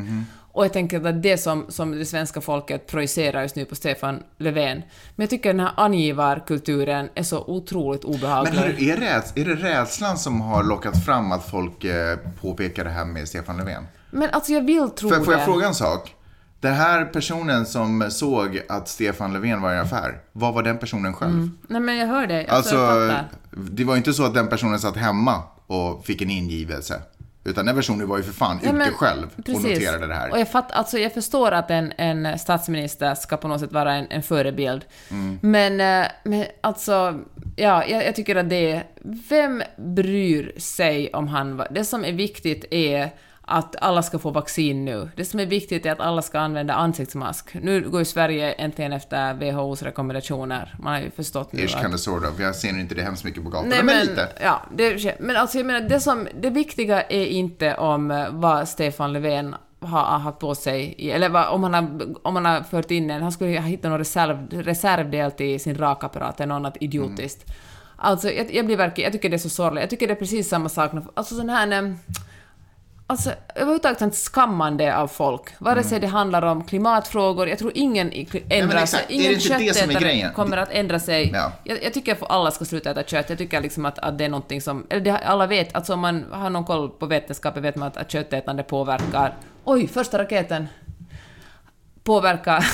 [0.53, 4.23] Och jag tänker att det som, som det svenska folket projicerar just nu på Stefan
[4.37, 4.77] Löfven.
[5.15, 8.53] Men jag tycker den här angivarkulturen är så otroligt obehaglig.
[8.55, 12.89] Men är, räds, är det rädslan som har lockat fram att folk eh, påpekar det
[12.89, 13.83] här med Stefan Löfven?
[14.11, 15.23] Men alltså jag vill tro det.
[15.23, 16.15] får jag fråga en sak?
[16.59, 20.77] Den här personen som såg att Stefan Löfven var i en affär, vad var den
[20.77, 21.49] personen själv?
[21.67, 22.47] Nej men jag hör dig.
[22.47, 23.17] Alltså, Alltså,
[23.51, 27.01] det var ju inte så att den personen satt hemma och fick en ingivelse.
[27.43, 29.63] Utan den personen var ju för fan Ja, ute men- själv och precis.
[29.63, 30.31] noterade det här.
[30.31, 33.93] Och jag, fatt, alltså jag förstår att en, en statsminister ska på något sätt vara
[33.93, 34.85] en, en förebild.
[35.11, 35.39] Mm.
[35.41, 37.19] Men, eh, men alltså,
[37.55, 38.83] ja, jag, jag tycker att det är...
[39.29, 41.57] Vem bryr sig om han...
[41.57, 43.09] var- Det som är viktigt är
[43.51, 45.09] att alla ska få vaccin nu.
[45.15, 47.53] Det som är viktigt är att alla ska använda ansiktsmask.
[47.53, 50.75] Nu går ju Sverige äntligen efter WHOs rekommendationer.
[50.79, 52.39] Man har ju förstått nu Ish att- kind of sort of.
[52.39, 54.29] Jag ser inte det hemskt mycket på gatorna, Nej, men, men, lite.
[54.41, 58.67] Ja, det, men alltså jag menar, det, som, det viktiga är inte om eh, vad
[58.67, 62.91] Stefan Löfven har haft på sig, eller vad, om, han har, om han har fört
[62.91, 67.43] in en, han skulle ha hittat någon reserv, reservdel till sin rakapparat eller något idiotiskt.
[67.49, 67.57] Mm.
[67.95, 69.81] Alltså, jag, jag blir verkligen, jag tycker det är så sorgligt.
[69.81, 70.91] Jag tycker det är precis samma sak.
[71.13, 71.95] Alltså sån här...
[73.11, 75.41] Alltså överhuvudtaget sånt skammande av folk.
[75.57, 78.11] Vare sig det handlar om klimatfrågor, jag tror ingen
[78.49, 78.99] ändrar sig.
[79.03, 81.31] Är det Ingen köttätare kommer att ändra sig.
[81.33, 81.51] Ja.
[81.63, 83.29] Jag, jag tycker att alla ska sluta äta kött.
[83.29, 84.87] Jag tycker liksom att, att det är någonting som...
[84.89, 87.97] Eller det, alla vet, alltså om man har någon koll på vetenskapen vet man att,
[87.97, 89.35] att köttätande påverkar...
[89.63, 90.67] Oj, första raketen!
[92.03, 92.65] Påverkar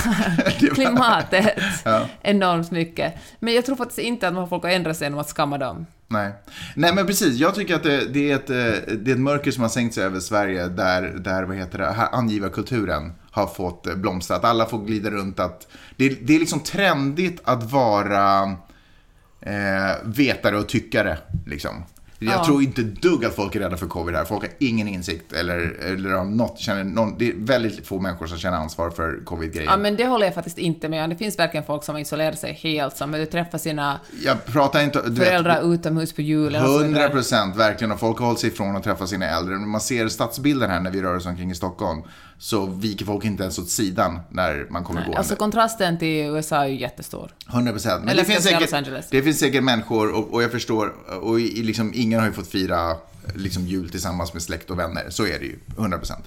[0.74, 2.06] klimatet Ja.
[2.22, 3.14] enormt mycket.
[3.40, 5.58] Men jag tror faktiskt inte att man får folk att ändra sig genom att skamma
[5.58, 5.86] dem.
[6.10, 6.32] Nej.
[6.76, 7.36] Nej, men precis.
[7.36, 9.94] Jag tycker att det, det, är ett, eh, det är ett mörker som har sänkt
[9.94, 14.36] sig över Sverige där, där vad heter det, här angivarkulturen har fått eh, blomstra.
[14.36, 18.42] Att alla får glida runt att det, det är liksom trendigt att vara
[19.40, 21.18] eh, vetare och tyckare.
[21.46, 21.84] Liksom.
[22.20, 22.44] Jag Ja.
[22.44, 24.24] tror inte dugg att folk är rädda för covid här.
[24.24, 25.58] Folk har ingen insikt eller,
[25.92, 29.70] eller har något, känner någon, det är väldigt få människor som känner ansvar för covid-grejen.
[29.70, 31.10] Ja, men det håller jag faktiskt inte med om.
[31.10, 35.02] Det finns verkligen folk som isolerar sig helt, som vill träffa sina Jag pratar inte...
[35.02, 36.90] du vet, föräldrar utomhus på julen och så vidare.
[37.02, 37.92] 100 procent, verkligen.
[37.92, 39.54] Och folk har hållit sig ifrån att träffa sina äldre.
[39.56, 42.02] Man ser stadsbilden här när vi rör oss omkring i Stockholm
[42.38, 45.18] så viker folk inte ens åt sidan när man kommer gående.
[45.18, 47.30] Alltså kontrasten till USA är ju jättestor.
[47.52, 48.00] 100 procent.
[48.00, 51.62] Men Eller det finns, säkert, det finns säkert människor, och, och jag förstår, och i,
[51.62, 52.96] liksom, ingen har ju fått fira
[53.34, 55.06] liksom, jul tillsammans med släkt och vänner.
[55.08, 56.24] Så är det ju, 100 procent.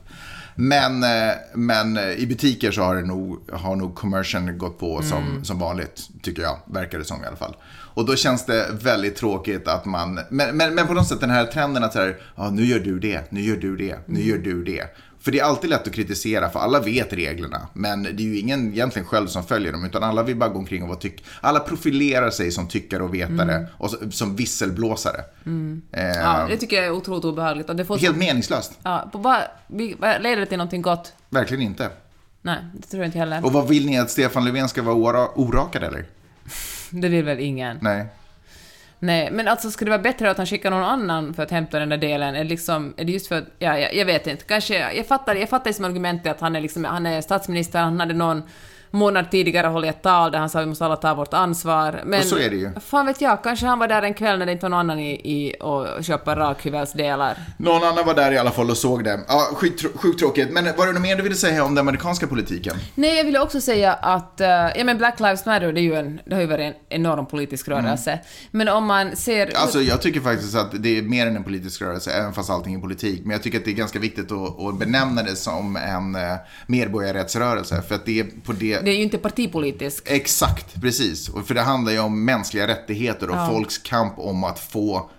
[0.56, 5.02] Men, eh, men eh, i butiker så har, det nog, har nog commercialen gått på
[5.02, 5.46] som, Mm.
[5.46, 6.60] som vanligt, tycker jag.
[6.66, 7.56] Verkar det som i alla fall.
[7.94, 11.30] Och då känns det väldigt tråkigt att man, men, men, men på något sätt den
[11.30, 14.16] här trenden att så här, ja, nu gör du det, nu gör du det, nu
[14.22, 14.28] Mm.
[14.30, 14.84] gör du det.
[15.22, 17.68] För det är alltid lätt att kritisera, för alla vet reglerna.
[17.74, 20.60] Men det är ju ingen egentligen själv som följer dem, utan alla vill bara gå
[20.60, 21.24] omkring och vara tyck...
[21.42, 25.18] Alla profilerar sig som tyckare och vetare, och så, som visselblåsare.
[25.18, 25.82] Eh, Mm.
[25.92, 27.70] Ja, det tycker jag är otroligt obehagligt.
[27.70, 28.80] Och det får Helt meningslöst.
[28.84, 29.42] ja, vad
[30.22, 31.14] leder det till någonting gott?
[31.30, 31.90] Verkligen inte.
[32.42, 33.46] Nej, det tror jag inte heller.
[33.46, 36.06] Och vad vill ni, att Stefan Löfven ska vara ora- orakad eller?
[36.90, 37.78] Det vill väl ingen?
[37.82, 38.06] Nej.
[39.04, 41.80] Nej, men alltså skulle det vara bättre att han skickar någon annan för att hämta
[41.80, 42.36] den där delen?
[42.36, 45.08] Är det, liksom, är det just för att, ja, jag, jag vet inte, kanske, jag
[45.08, 48.44] fattar, jag fattar som argumentet att han är, liksom, han är statsminister, han hade någon
[48.92, 52.02] månad tidigare hållit ett tal där han sa att vi måste alla ta vårt ansvar.
[52.06, 52.72] Men Och så är det ju.
[52.80, 55.00] fan vet jag, kanske han var där en kväll när det inte var någon annan
[55.00, 57.38] i, i och köpa rakhyvelsdelar.
[57.58, 59.20] Någon annan var där i alla fall och såg det.
[59.28, 60.52] Ja, skit, sjukt tråkigt.
[60.52, 62.76] Men var det något mer du ville säga om den amerikanska politiken?
[62.96, 65.96] Nej, jag ville också säga att, uh, ja men Black Lives Matter, det, är ju
[65.96, 68.20] en, det har ju varit en enorm politisk rörelse.
[68.52, 69.44] Men om man ser...
[69.44, 69.56] Mm.
[69.56, 72.76] Alltså jag tycker faktiskt att det är mer än en politisk rörelse, även fast allting
[72.76, 73.22] är politik.
[73.24, 76.36] Men jag tycker att det är ganska viktigt att, att benämna det som en eh,
[76.68, 77.82] medborgarrättsrörelse.
[77.82, 78.81] För att det är på det...
[78.82, 80.12] det är ju inte partipolitiskt.
[80.12, 81.30] Exakt, precis.
[81.46, 83.48] För det handlar ju om mänskliga rättigheter och Ja.
[83.48, 85.10] folks kamp om att få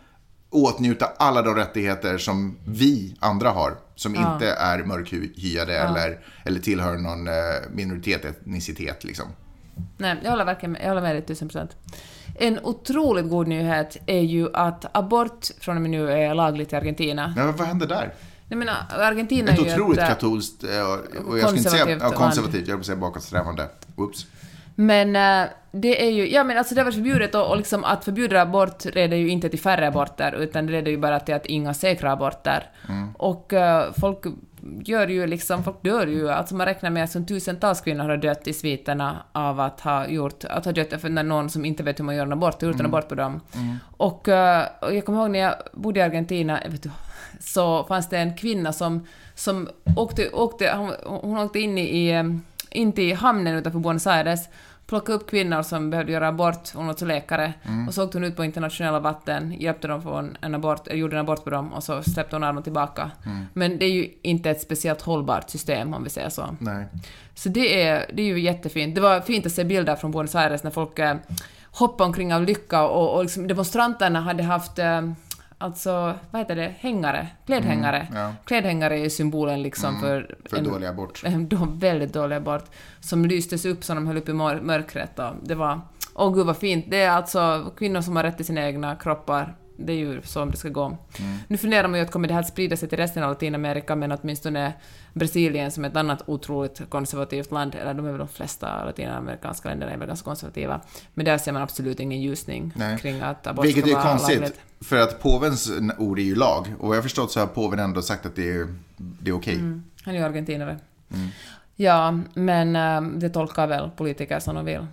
[0.51, 3.75] åtnjuta alla de rättigheter som vi andra har.
[3.95, 7.35] Som inte är mörkhyade eller, eller tillhör någon eh,
[7.75, 9.27] minoritet, etnicitet liksom.
[9.99, 11.71] Nej, jag håller verkligen med, jag håller med dig tusen procent.
[12.39, 16.77] En otroligt god nyhet är ju att abort från och med nu är lagligt i
[16.77, 17.33] Argentina.
[17.37, 18.15] Men vad händer där?
[18.53, 21.71] Jag menar, Argentina Ett är ju otroligt ett, äh, katolskt, eh, och jag ska inte
[21.71, 23.69] säga ja, konservativt, jag vill säga bakåtsträvande.
[23.97, 24.27] Oops.
[24.75, 27.85] Men äh, det är ju, ja men alltså det har varit förbjudet och, och liksom
[27.85, 31.35] att förbjuda abort leder ju inte till färre aborter utan det leder ju bara till
[31.35, 32.71] att inga säkra aborter.
[33.17, 34.25] Och äh, folk
[34.85, 38.17] gör ju liksom, folk dör ju, alltså man räknar med att som tusentals kvinnor har
[38.17, 41.83] dött i sviterna av att ha gjort, att ha dött för när någon som inte
[41.83, 43.41] vet hur man gör en abort har gjort en abort på dem.
[43.97, 46.91] Och, äh, och jag kommer ihåg när jag bodde i Argentina, vet du,
[47.41, 52.41] så fanns det en kvinna som, som åkte, åkte hon, hon åkte in i, i
[52.75, 54.49] in till hamnen utanför Buenos Aires
[54.87, 57.89] plockade upp kvinnor som behövde göra abort, hon var till läkare, Mm.
[57.89, 60.97] och så åkte hon ut på internationella vatten, hjälpte dem få en, en abort, eller
[60.99, 63.11] gjorde en abort på dem, och så släppte hon armen tillbaka.
[63.27, 63.45] Mm.
[63.53, 66.57] Men det är ju inte ett speciellt hållbart system, om vi säger så.
[66.59, 66.87] Nej.
[67.35, 68.95] Så det är, det är ju jättefint.
[68.95, 71.17] Det var fint att se bilder från Buenos Aires när folk eh,
[71.71, 75.01] hoppade omkring av lycka och, och liksom demonstranterna hade haft eh,
[75.63, 76.75] Alltså, vad heter det?
[76.79, 77.29] Hängare?
[77.47, 77.97] Klädhängare?
[78.11, 78.33] Mm, ja.
[78.45, 80.37] Klädhängare är symbolen liksom för...
[80.51, 81.23] För en- dålig abort.
[81.25, 82.65] en de väldigt dåliga bort,
[83.01, 85.19] som lystes upp så de höll upp i mör- mörkret.
[85.19, 85.81] Och det var...
[86.15, 86.87] Åh gud vad fint.
[86.89, 89.55] Det är alltså kvinnor som har rätt till sina egna kroppar.
[89.77, 90.97] Det är ju så det ska gå.
[91.49, 93.97] Nu funderar man ju att kommer det här att sprida sig till resten av Latinamerika,
[93.97, 94.73] men åtminstone
[95.13, 99.69] Brasilien som är ett annat otroligt konservativt land, eller de är väl de flesta latinamerikanska
[99.69, 100.81] länderna är väl ganska konservativa,
[101.15, 102.99] men där ser man absolut ingen ljusning Nej.
[102.99, 104.61] kring att abort Vilket ska är vara konstigt, lagligt.
[104.81, 106.75] för att påvens ord är ju lag.
[106.79, 108.67] Och vad jag förstått så har påven ändå sagt att det är,
[108.97, 109.59] det är okej.
[110.05, 110.79] Han är ju argentinare.
[111.77, 114.87] Ja, men eh, det tolkar väl politiker som de vill.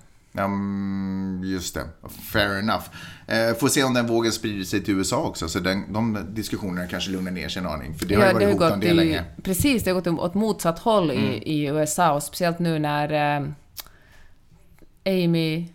[0.46, 1.84] Mm, just det,
[2.32, 2.84] fair enough.
[3.28, 6.88] Eh, får se om den vågen sprider sig till USA också, så den, de diskussionerna
[6.88, 7.94] kanske lugnar ner sig en aning.
[7.98, 9.24] För det har ju varit hotande det i, länge.
[9.44, 11.24] Precis, det har gått åt motsatt håll Mm.
[11.24, 13.48] i, i USA och speciellt nu när eh,
[15.06, 15.68] Amy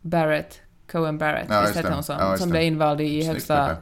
[0.00, 0.60] Barrett,
[0.92, 1.94] Cohen Barrett, Ja, visst det.
[1.94, 2.50] hon så, Ja, som det.
[2.50, 3.80] blev invald i Snyggt, högsta Peppe.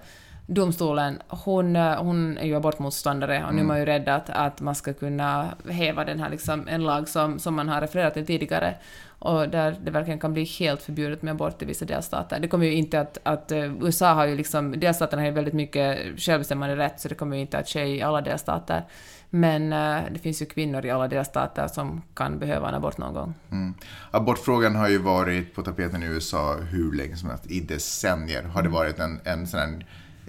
[0.55, 3.67] Domstolen, hon, eh, hon är ju abortmotståndare och nu är Mm.
[3.67, 7.39] man ju rädd att, att man ska kunna häva den här liksom, en lag som,
[7.39, 8.75] som man har refererat till tidigare
[9.19, 12.41] och där det verkligen kan bli helt förbjudet med abort i vissa delstater.
[12.41, 15.55] Det kommer ju inte att, att eh, USA har ju liksom, delstaterna har ju väldigt
[15.55, 18.85] mycket självbestämmande rätt så det kommer ju inte att ske i alla delstater.
[19.31, 23.15] Men eh, det finns ju kvinnor i alla delstater som kan behöva en abort någon
[23.15, 23.35] gång.
[23.51, 23.75] Mm.
[24.11, 27.47] Abortfrågan har ju varit på tapeten i USA hur länge som helst.
[27.47, 29.87] I decennier har det varit en, en sån här,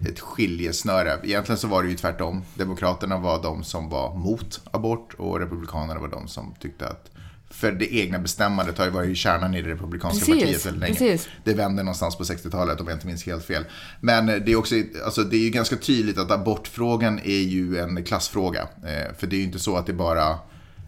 [0.09, 1.19] ett skiljesnöre.
[1.23, 2.43] Egentligen så var det ju tvärtom.
[2.55, 7.11] Demokraterna var de som var mot abort och Republikanerna var de som tyckte att
[7.49, 10.93] för det egna bestämmandet har ju varit kärnan i det republikanska Precis, partiet väldigt länge.
[10.93, 11.29] precis.
[11.43, 13.65] Det vände någonstans på 60-talet om jag inte minns helt fel.
[13.99, 14.75] Men det är också,
[15.05, 18.61] alltså det är ju ganska tydligt att abortfrågan är ju en klassfråga.
[18.61, 20.29] Eh, För det är ju inte så att det är bara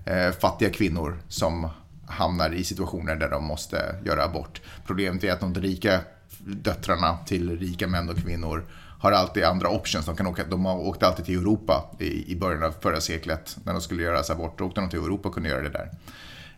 [0.06, 1.70] eh, fattiga kvinnor som
[2.08, 4.62] hamnar i situationer där de måste göra abort.
[4.86, 6.00] Problemet är att de rika
[6.46, 8.66] döttrarna till rika män och kvinnor
[9.04, 10.06] har alltid andra options.
[10.06, 13.58] De, kan åka, de har åkt alltid till Europa i, i början av förra seklet
[13.64, 14.60] när de skulle göra abort.
[14.60, 15.90] Då åkte de till Europa och kunde göra det där.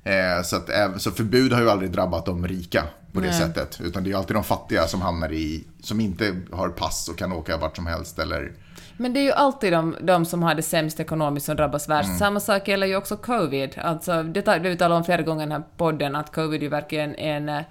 [0.04, 3.40] Eh, så, att, så förbud har ju aldrig drabbat de rika på det Nej.
[3.40, 3.82] sättet.
[3.84, 7.18] Utan det är ju alltid de fattiga som hamnar i, som inte har pass och
[7.18, 8.52] kan åka vart som helst eller
[8.98, 12.08] Men det är ju alltid de, de som har det sämst ekonomiskt som drabbas värst.
[12.08, 12.20] Mm.
[12.20, 13.78] Samma sak gäller ju också covid.
[13.78, 16.64] Alltså, det har vi talat om flera gånger i den här podden, att covid är
[16.64, 17.64] ju verkligen en...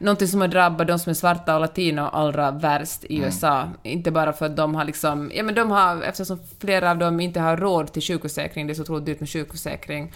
[0.00, 3.26] Någonting som har drabbat de som är svarta och latino allra värst i Mm.
[3.26, 3.68] USA.
[3.82, 5.30] Inte bara för att de har liksom...
[5.34, 8.74] Ja men de har, eftersom flera av dem inte har råd till sjukförsäkring, det är
[8.74, 10.12] så otroligt dyrt med sjukförsäkring,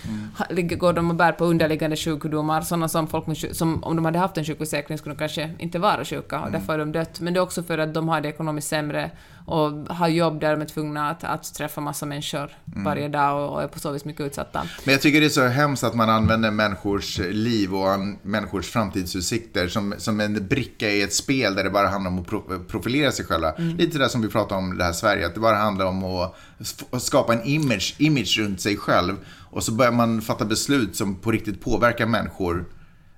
[0.50, 0.78] Mm.
[0.78, 4.18] går de och bär på underliggande sjukdomar, sådana som folk med, som om de hade
[4.18, 6.52] haft en sjukförsäkring skulle de kanske inte vara sjuka och Mm.
[6.52, 7.20] därför har de dött.
[7.20, 9.10] Men det är också för att de har det ekonomiskt sämre
[9.46, 12.84] och har jobb där de är tvungna att, att träffa massa människor Mm.
[12.84, 14.62] varje dag och, och är på så vis mycket utsatta.
[14.84, 18.66] Men jag tycker det är så hemskt att man använder människors liv och an- människors
[18.70, 22.64] framtidsutsikter som, som en bricka i ett spel där det bara handlar om att pro-
[22.68, 23.52] profilera sig själva.
[23.78, 26.04] Lite där som vi pratade om det här Sverige, att det bara handlar om
[26.90, 29.16] att skapa en image, image runt sig själv.
[29.50, 32.64] Och så börjar man fatta beslut som på riktigt påverkar människor.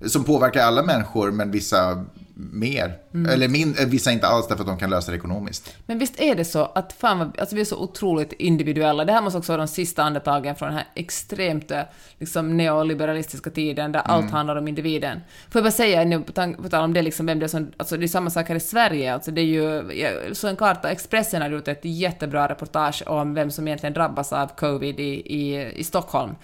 [0.07, 2.05] Som påverkar alla människor, men vissa
[2.37, 2.99] mer.
[3.29, 5.77] Eller min, eh, vissa inte alls därför att de kan lösa det ekonomiskt.
[5.87, 9.05] Men visst är det så att fan vad, alltså vi är så otroligt individuella.
[9.05, 11.81] Det här måste också vara de sista andetagen från den här extremt eh,
[12.19, 15.21] liksom, neoliberalistiska tiden där allt handlar om individen.
[15.51, 17.97] Får jag bara säga nu på, tal om det, liksom, vem det är som, alltså
[17.97, 19.15] det är samma sak här i Sverige.
[19.15, 23.51] Alltså det är ju, så en karta, Expressen har gjort ett jättebra reportage om vem
[23.51, 26.35] som egentligen drabbas av covid i, i, i Stockholm.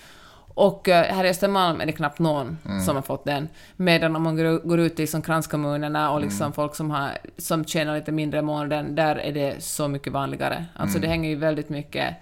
[0.55, 3.48] Och eh, här i Östermalm är det knappt någon som har fått den.
[3.76, 7.96] Medan om man går, ut i liksom kranskommunerna och liksom folk som, har, som tjänar
[7.96, 10.64] lite mindre i månaden, där är det så mycket vanligare.
[10.74, 12.16] Alltså det hänger ju väldigt mycket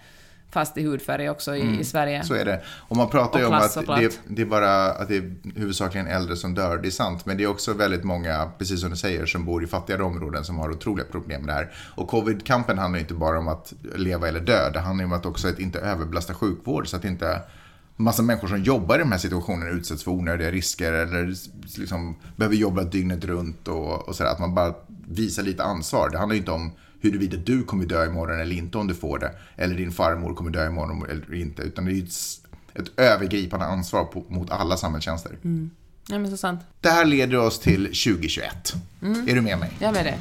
[0.50, 2.24] fast i hudfärg också i, i Sverige.
[2.24, 2.60] Så är det.
[2.66, 6.36] Och man pratar ju om att det, det är bara att det är huvudsakligen äldre
[6.36, 6.78] som dör.
[6.78, 7.26] Det är sant.
[7.26, 10.44] Men det är också väldigt många, precis som du säger, som bor i fattigare områden
[10.44, 11.72] som har otroliga problem med det här.
[11.94, 14.70] Och covid-kampen handlar ju inte bara om att leva eller dö.
[14.70, 17.40] Det handlar ju om att också att inte överbelasta sjukvård så att inte
[17.98, 21.34] massa människor som jobbar i de här situationerna utsätts för onödiga risker eller
[21.78, 24.30] liksom behöver jobba dygnet runt och, och sådär.
[24.30, 24.74] Att man bara
[25.08, 26.10] visar lite ansvar.
[26.10, 29.18] Det handlar ju inte om huruvida du kommer dö imorgon eller inte om du får
[29.18, 29.32] det.
[29.56, 31.62] Eller din farmor kommer dö imorgon eller inte.
[31.62, 32.10] Utan det är ju ett,
[32.74, 35.38] ett övergripande ansvar på, mot alla samhällstjänster.
[36.08, 36.60] Ja men så sant.
[36.80, 38.74] Det här leder oss till 2021.
[39.00, 39.72] Är du med mig?
[39.78, 40.18] Jag med det.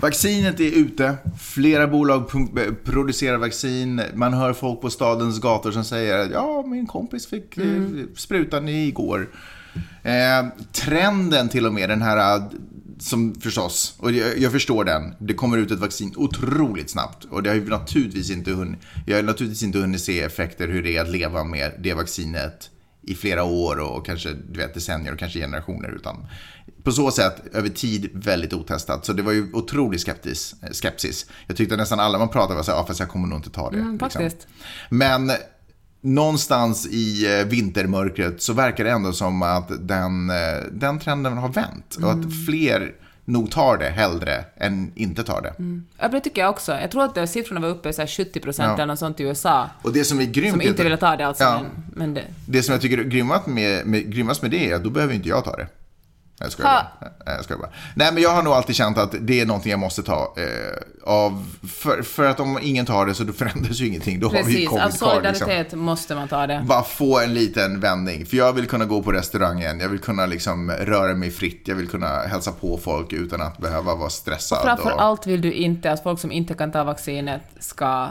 [0.00, 1.16] Vaccinet är ute.
[1.40, 2.30] Flera bolag
[2.84, 4.02] producerar vaccin.
[4.14, 8.08] Man hör folk på stadens gator som säger att ja, min kompis fick mm.
[8.16, 9.28] sprutan igår.
[10.02, 12.42] Eh, trenden till och med, den här eh,
[12.98, 17.24] som förstås, och jag, jag, förstår den, det kommer ut ett vaccin otroligt snabbt.
[17.24, 20.82] Och det har ju naturligtvis inte hunnit, jag har naturligtvis inte hunnit se effekter hur
[20.82, 22.70] det är att leva med det vaccinet
[23.08, 25.88] i flera år och kanske du vet, decennier och kanske generationer.
[25.88, 26.26] Utan
[26.82, 29.06] på så sätt över tid väldigt otestat.
[29.06, 31.26] Så det var ju otrolig skeptis, skepsis.
[31.46, 33.70] Jag tyckte nästan alla man pratade med sa, ja fast jag kommer nog inte ta
[33.70, 33.78] det.
[33.78, 34.30] Mm, liksom.
[34.90, 35.32] Men
[36.00, 40.36] någonstans i eh, vintermörkret så verkar det ändå som att den, eh,
[40.72, 41.96] den trenden har vänt.
[42.02, 42.30] Och att mm.
[42.46, 42.94] fler
[43.28, 45.54] nog tar det hellre än inte tar det.
[45.58, 45.86] Mm.
[45.98, 46.72] Ja, det tycker jag också.
[46.72, 48.74] Jag tror att siffrorna var uppe i 70 procent ja.
[48.74, 49.70] eller något sånt i USA.
[49.82, 50.50] Och det som är grymt...
[50.50, 51.44] Som inte ville ta det alltså.
[51.44, 51.60] Ja.
[51.62, 52.24] Men, men det...
[52.46, 55.14] det som jag tycker är grymmast med, med, grymmast med det är att då behöver
[55.14, 55.66] inte jag ta det.
[56.40, 56.86] Jag skojar,
[57.24, 57.34] bara.
[57.36, 57.70] jag skojar bara.
[57.94, 60.34] Nej, men jag har nog alltid känt att det är någonting jag måste ta.
[60.36, 60.44] Eh,
[61.04, 64.20] av, för, för att om ingen tar det så förändras ju ingenting.
[64.20, 65.80] Då Precis, har vi covid av solidaritet liksom.
[65.80, 66.64] måste man ta det.
[66.66, 68.26] Bara få en liten vändning.
[68.26, 71.74] För jag vill kunna gå på restaurangen, jag vill kunna liksom röra mig fritt, jag
[71.74, 74.58] vill kunna hälsa på folk utan att behöva vara stressad.
[74.58, 75.02] Och framför och...
[75.02, 78.08] allt vill du inte att folk som inte kan ta vaccinet ska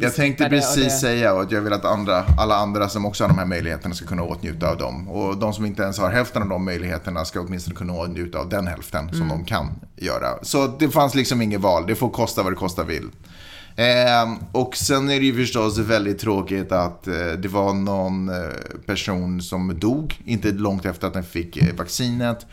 [0.00, 0.90] jag tänkte precis det.
[0.90, 4.06] säga att jag vill att andra, alla andra som också har de här möjligheterna ska
[4.06, 5.08] kunna åtnjuta av dem.
[5.08, 8.48] Och de som inte ens har hälften av de möjligheterna ska åtminstone kunna åtnjuta av
[8.48, 9.14] den hälften mm.
[9.14, 9.66] som de kan
[9.96, 10.28] göra.
[10.42, 13.10] Så det fanns liksom inget val, det får kosta vad det kosta vill.
[13.76, 18.34] Eh, och sen är det ju förstås väldigt tråkigt att eh, det var någon eh,
[18.86, 22.46] person som dog, inte långt efter att den fick eh, vaccinet.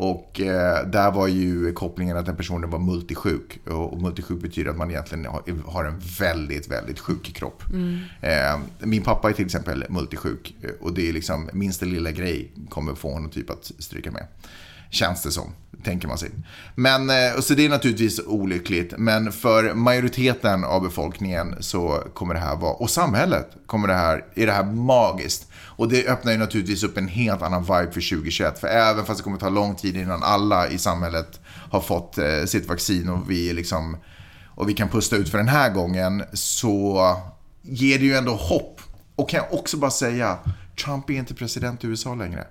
[0.00, 3.60] Och eh, där var ju kopplingen att den personen var multisjuk.
[3.66, 7.62] Och, och multisjuk betyder att man egentligen har, har en väldigt, väldigt sjuk kropp.
[7.72, 7.98] Mm.
[8.20, 10.54] Eh, min pappa är till exempel multisjuk.
[10.80, 14.26] Och det är liksom minsta lilla grej kommer få honom typ att stryka med.
[14.90, 16.30] Känns det som, tänker man sig.
[16.74, 18.94] Men, eh, så det är naturligtvis olyckligt.
[18.98, 24.24] Men för majoriteten av befolkningen så kommer det här vara, och samhället kommer det här,
[24.34, 25.46] är det här magiskt.
[25.52, 28.58] Och det öppnar ju naturligtvis upp en helt annan vibe för 2021.
[28.58, 32.44] För även fast det kommer ta lång tid innan alla i samhället har fått eh,
[32.46, 33.96] sitt vaccin och vi liksom
[34.60, 37.16] och vi kan pusta ut för den här gången så
[37.62, 38.80] ger det ju ändå hopp.
[39.16, 40.38] Och kan jag också bara säga,
[40.84, 42.46] Trump är inte president i USA längre.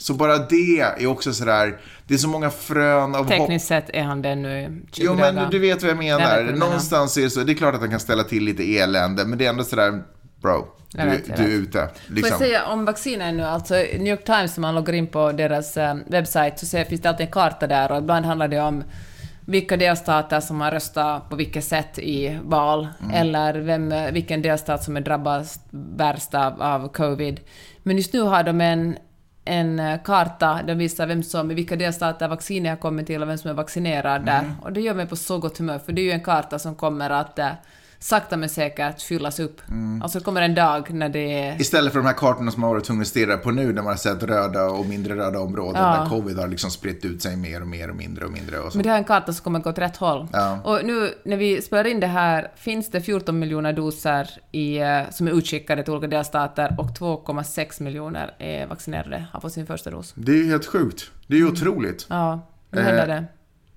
[0.00, 3.84] Så bara det är också sådär, det är så många frön av Tekniskt hopp.
[3.84, 6.42] sett är han det nu, Jo, men du vet vad jag menar.
[6.42, 9.38] Någonstans är det så, det är klart att han kan ställa till lite elände, men
[9.38, 10.02] det är ändå sådär,
[10.42, 11.80] bro, du, vet, du är ute.
[11.80, 12.06] Liksom.
[12.06, 12.38] Får jag liksom.
[12.38, 15.96] säga om vaccinen nu, alltså New York Times, om man loggar in på deras eh,
[16.06, 18.84] webbsajt, så ser, finns det alltid en karta där och ibland handlar det om
[19.44, 23.14] vilka delstater som har röstat på vilket sätt i val, mm.
[23.14, 27.40] eller vem, vilken delstat som är drabbad värst av, av covid.
[27.82, 28.96] Men just nu har de en
[29.44, 33.28] en eh, karta, den visar vem som, i vilka delstater vaccinet har kommit till och
[33.28, 34.38] vem som är vaccinerad där.
[34.38, 34.60] Mm.
[34.62, 36.74] Och det gör mig på så gott humör, för det är ju en karta som
[36.74, 37.50] kommer att eh,
[38.02, 39.68] sakta men säkert fyllas upp.
[39.68, 40.02] Mm.
[40.02, 41.60] Alltså det kommer en dag när det är...
[41.60, 43.86] Istället för de här kartorna som man varit tvungen att stirra på nu, där man
[43.86, 45.96] har sett röda och mindre röda områden, ja.
[45.96, 48.58] där covid har liksom spritt ut sig mer och mer och mindre och mindre.
[48.58, 48.78] Och så.
[48.78, 50.28] Men det här är en karta som kommer gå åt rätt håll.
[50.32, 50.60] Ja.
[50.64, 55.00] Och nu när vi spelar in det här finns det 14 miljoner doser i, eh,
[55.10, 59.90] som är utskickade till olika delstater och 2,6 miljoner är vaccinerade, har fått sin första
[59.90, 60.12] dos.
[60.16, 61.10] Det är helt sjukt.
[61.26, 62.06] Det är ju otroligt.
[62.08, 63.24] Ja, nu händer det.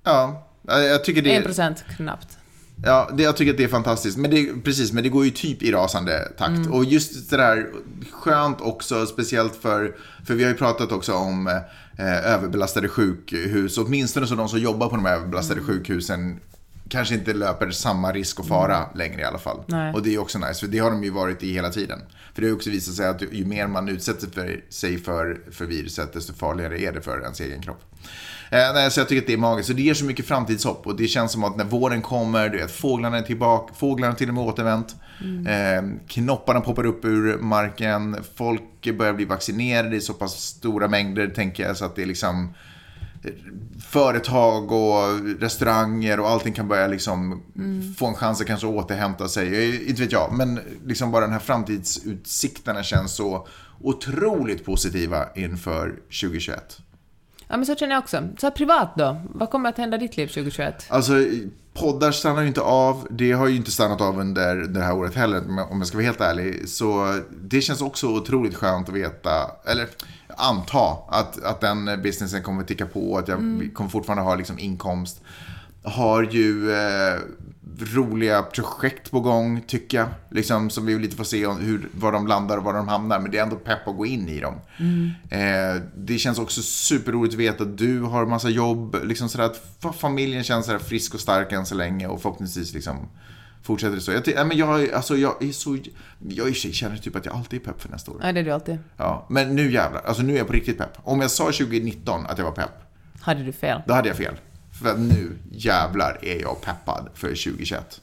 [0.04, 1.36] Ja, jag tycker det...
[1.36, 2.38] En procent knappt.
[2.86, 4.18] Ja, det, jag tycker att det är fantastiskt.
[4.18, 6.50] Men det, precis, men det går ju typ i rasande takt.
[6.50, 6.74] Mm.
[6.74, 7.68] Och just det där,
[8.12, 11.48] skönt också, speciellt för, för vi har ju pratat också om
[11.98, 13.78] eh, överbelastade sjukhus.
[13.78, 15.74] Åtminstone så de som jobbar på de här överbelastade mm.
[15.74, 16.40] sjukhusen
[16.90, 18.90] kanske inte löper samma risk och fara mm.
[18.96, 19.64] längre i alla fall.
[19.68, 19.94] Nej.
[19.94, 22.00] Och det är också nice, för det har de ju varit i hela tiden.
[22.34, 25.42] För det har ju också visat sig att ju mer man utsätter för, sig för,
[25.52, 27.82] för viruset, desto farligare är det för ens egen kropp.
[28.54, 29.68] Eh, nej, så jag tycker att det är magiskt.
[29.68, 30.88] Så det ger så mycket framtidshopp.
[30.88, 34.28] Och det känns som att när våren kommer, du vet, fåglarna är tillbaka, fåglarna till
[34.30, 34.96] och med återvänt.
[35.22, 35.48] Mm.
[35.48, 41.28] Eh, knopparna poppar upp ur marken, folk börjar bli vaccinerade i så pass stora mängder,
[41.28, 42.54] tänker jag, så att det är liksom
[43.24, 43.32] eh,
[43.82, 47.94] företag och restauranger och allting kan börja liksom mm.
[47.94, 49.90] få en chans att kanske återhämta sig.
[49.90, 53.48] Inte vet jag, men liksom bara den här framtidsutsikterna känns så
[53.82, 55.90] otroligt positiva inför
[56.22, 56.83] 2021.
[57.48, 58.30] Ja, men så känner jag också.
[58.38, 59.22] Så privat då?
[59.34, 60.86] Vad kommer att hända i ditt liv 2021?
[60.90, 61.14] Alltså,
[61.74, 63.08] poddar stannar ju inte av.
[63.10, 65.42] Det har ju inte stannat av under det här året heller,
[65.72, 66.70] om jag ska vara helt ärlig.
[66.70, 69.32] Så det känns också otroligt skönt att veta,
[69.66, 69.88] eller
[70.38, 73.70] anta, att, att den businessen kommer att ticka på, att jag mm.
[73.74, 75.22] kommer fortfarande ha liksom inkomst.
[75.84, 77.20] Har ju eh,
[77.80, 80.08] roliga projekt på gång, tycker jag.
[80.30, 83.20] Liksom, som vi lite får se hur, var de landar och var de hamnar.
[83.20, 84.56] Men det är ändå pepp att gå in i dem.
[85.30, 88.98] Eh, det känns också superroligt att veta att du har massa jobb.
[89.04, 92.08] Liksom sådär att familjen känns sådär frisk och stark än så länge.
[92.08, 93.10] Och förhoppningsvis liksom
[93.64, 94.12] fortsätter det så.
[94.12, 95.78] Jag, ja, men jag, alltså, jag är så...
[96.30, 98.18] Jag i sig känner typ att jag alltid är pepp för nästa år.
[98.24, 98.78] Ja, det är du alltid.
[98.98, 100.02] Ja, men nu jävlar.
[100.06, 100.98] Alltså nu är jag på riktigt pepp.
[101.04, 102.72] Om jag sa 2019 att jag var pepp,
[103.22, 103.82] Hade du fel?
[103.88, 104.36] då hade jag fel.
[104.82, 108.02] För att nu jävlar är jag peppad för 2021.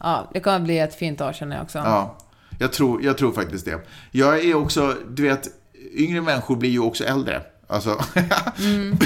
[0.00, 1.78] Ja, det kommer bli ett fint år känner jag också.
[1.78, 2.16] Ja,
[2.58, 3.80] jag tror, jag tror faktiskt det.
[4.10, 5.48] Jag är också, du vet,
[5.94, 7.42] yngre människor blir ju också äldre.
[7.66, 7.98] Alltså,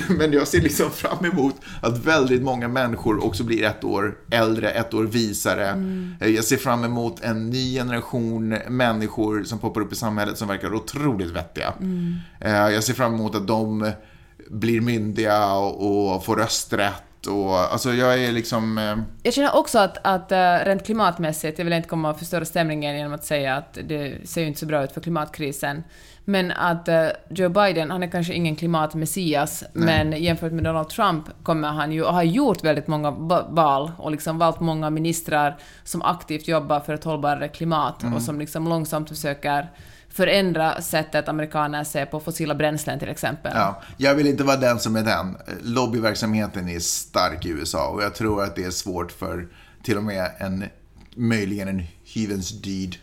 [0.08, 4.70] men jag ser liksom fram emot att väldigt många människor också blir ett år äldre,
[4.70, 5.74] ett år visare.
[6.20, 10.74] Jag ser fram emot en ny generation människor som poppar upp i samhället som verkar
[10.74, 11.74] otroligt vettiga.
[12.40, 13.90] Eh, Jag ser fram emot att de
[14.50, 17.26] blir myndiga och, och får rösträtt.
[17.26, 18.78] Och, alltså jag är liksom...
[18.78, 22.44] eh, Jag känner också att, att eh, rent klimatmässigt, jag vill inte komma och förstöra
[22.44, 25.84] stämningen genom att säga att det ser ju inte så bra ut för klimatkrisen,
[26.24, 31.24] men att eh, Joe Biden, han är kanske ingen klimatmessias, men jämfört med Donald Trump
[31.42, 35.56] kommer han ju, och har gjort väldigt många va- val och liksom valt många ministrar
[35.84, 39.70] som aktivt jobbar för ett hållbarare klimat och som liksom långsamt försöker
[40.18, 43.52] förändra sättet amerikaner ser på fossila bränslen till exempel.
[43.54, 45.36] Ja, jag vill inte vara den som är den.
[45.62, 49.48] Lobbyverksamheten är stark i USA och jag tror att det är svårt för
[49.82, 50.64] till och med en,
[51.16, 51.82] möjligen en
[52.14, 52.96] hyvens dyd,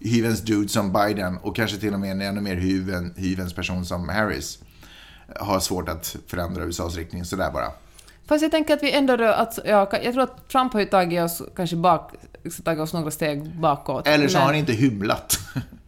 [0.00, 3.84] hyvens dude som Biden och kanske till och med en ännu mer hyven, hyvens person
[3.84, 4.58] som Harris
[5.36, 7.68] har svårt att förändra USAs riktning sådär bara.
[8.26, 10.86] Fast jag tänker att vi ändå då, att, ja, jag tror att Trump har ju
[10.86, 12.12] tagit oss kanske bak,
[12.64, 14.06] tagit oss några steg bakåt.
[14.06, 15.38] Eller så men- har han inte hymlat.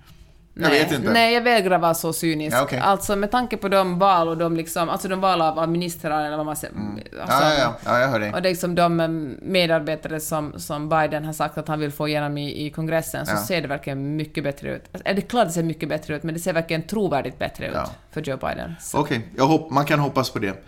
[0.58, 1.12] jag nej, vet inte.
[1.12, 2.56] Nej, jag vägrar vara så cynisk.
[2.56, 2.78] Ja, okej.
[2.78, 6.26] Alltså med tanke på de val och de liksom, alltså de val av, av ministrar
[6.26, 6.74] eller vad man säger.
[6.74, 7.02] Alltså, Mm.
[7.28, 8.32] Ja, ja, ja, ja, jag hör dig.
[8.32, 9.08] Och det är liksom de eh,
[9.42, 13.32] medarbetare som, som Biden har sagt att han vill få igenom i, i kongressen, så
[13.32, 13.44] Ja.
[13.46, 14.82] ser det verkligen mycket bättre ut.
[14.92, 17.66] Alltså, det är klart det ser mycket bättre ut, men det ser verkligen trovärdigt bättre
[17.66, 17.76] ut
[18.10, 18.74] för Joe Biden.
[18.94, 20.64] Okej, hopp, man kan hoppas på det.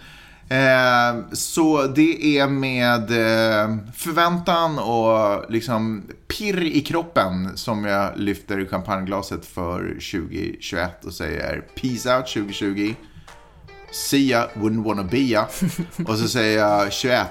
[0.50, 8.66] Eh, så det är med eh, förväntan och liksom pirr i kroppen som jag lyfter
[8.66, 12.94] champagneglaset för 2021 och säger Peace out 2020.
[13.90, 15.48] See ya, wouldn't wanna be ya.
[16.06, 17.28] Och så säger jag 21.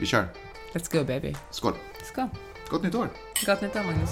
[0.00, 0.28] Vi kör.
[0.72, 1.34] Let's go baby.
[1.50, 1.72] Skål.
[2.12, 2.28] Skål.
[2.70, 3.08] Gott nytt år.
[3.46, 4.10] Gott nytt år Magnus.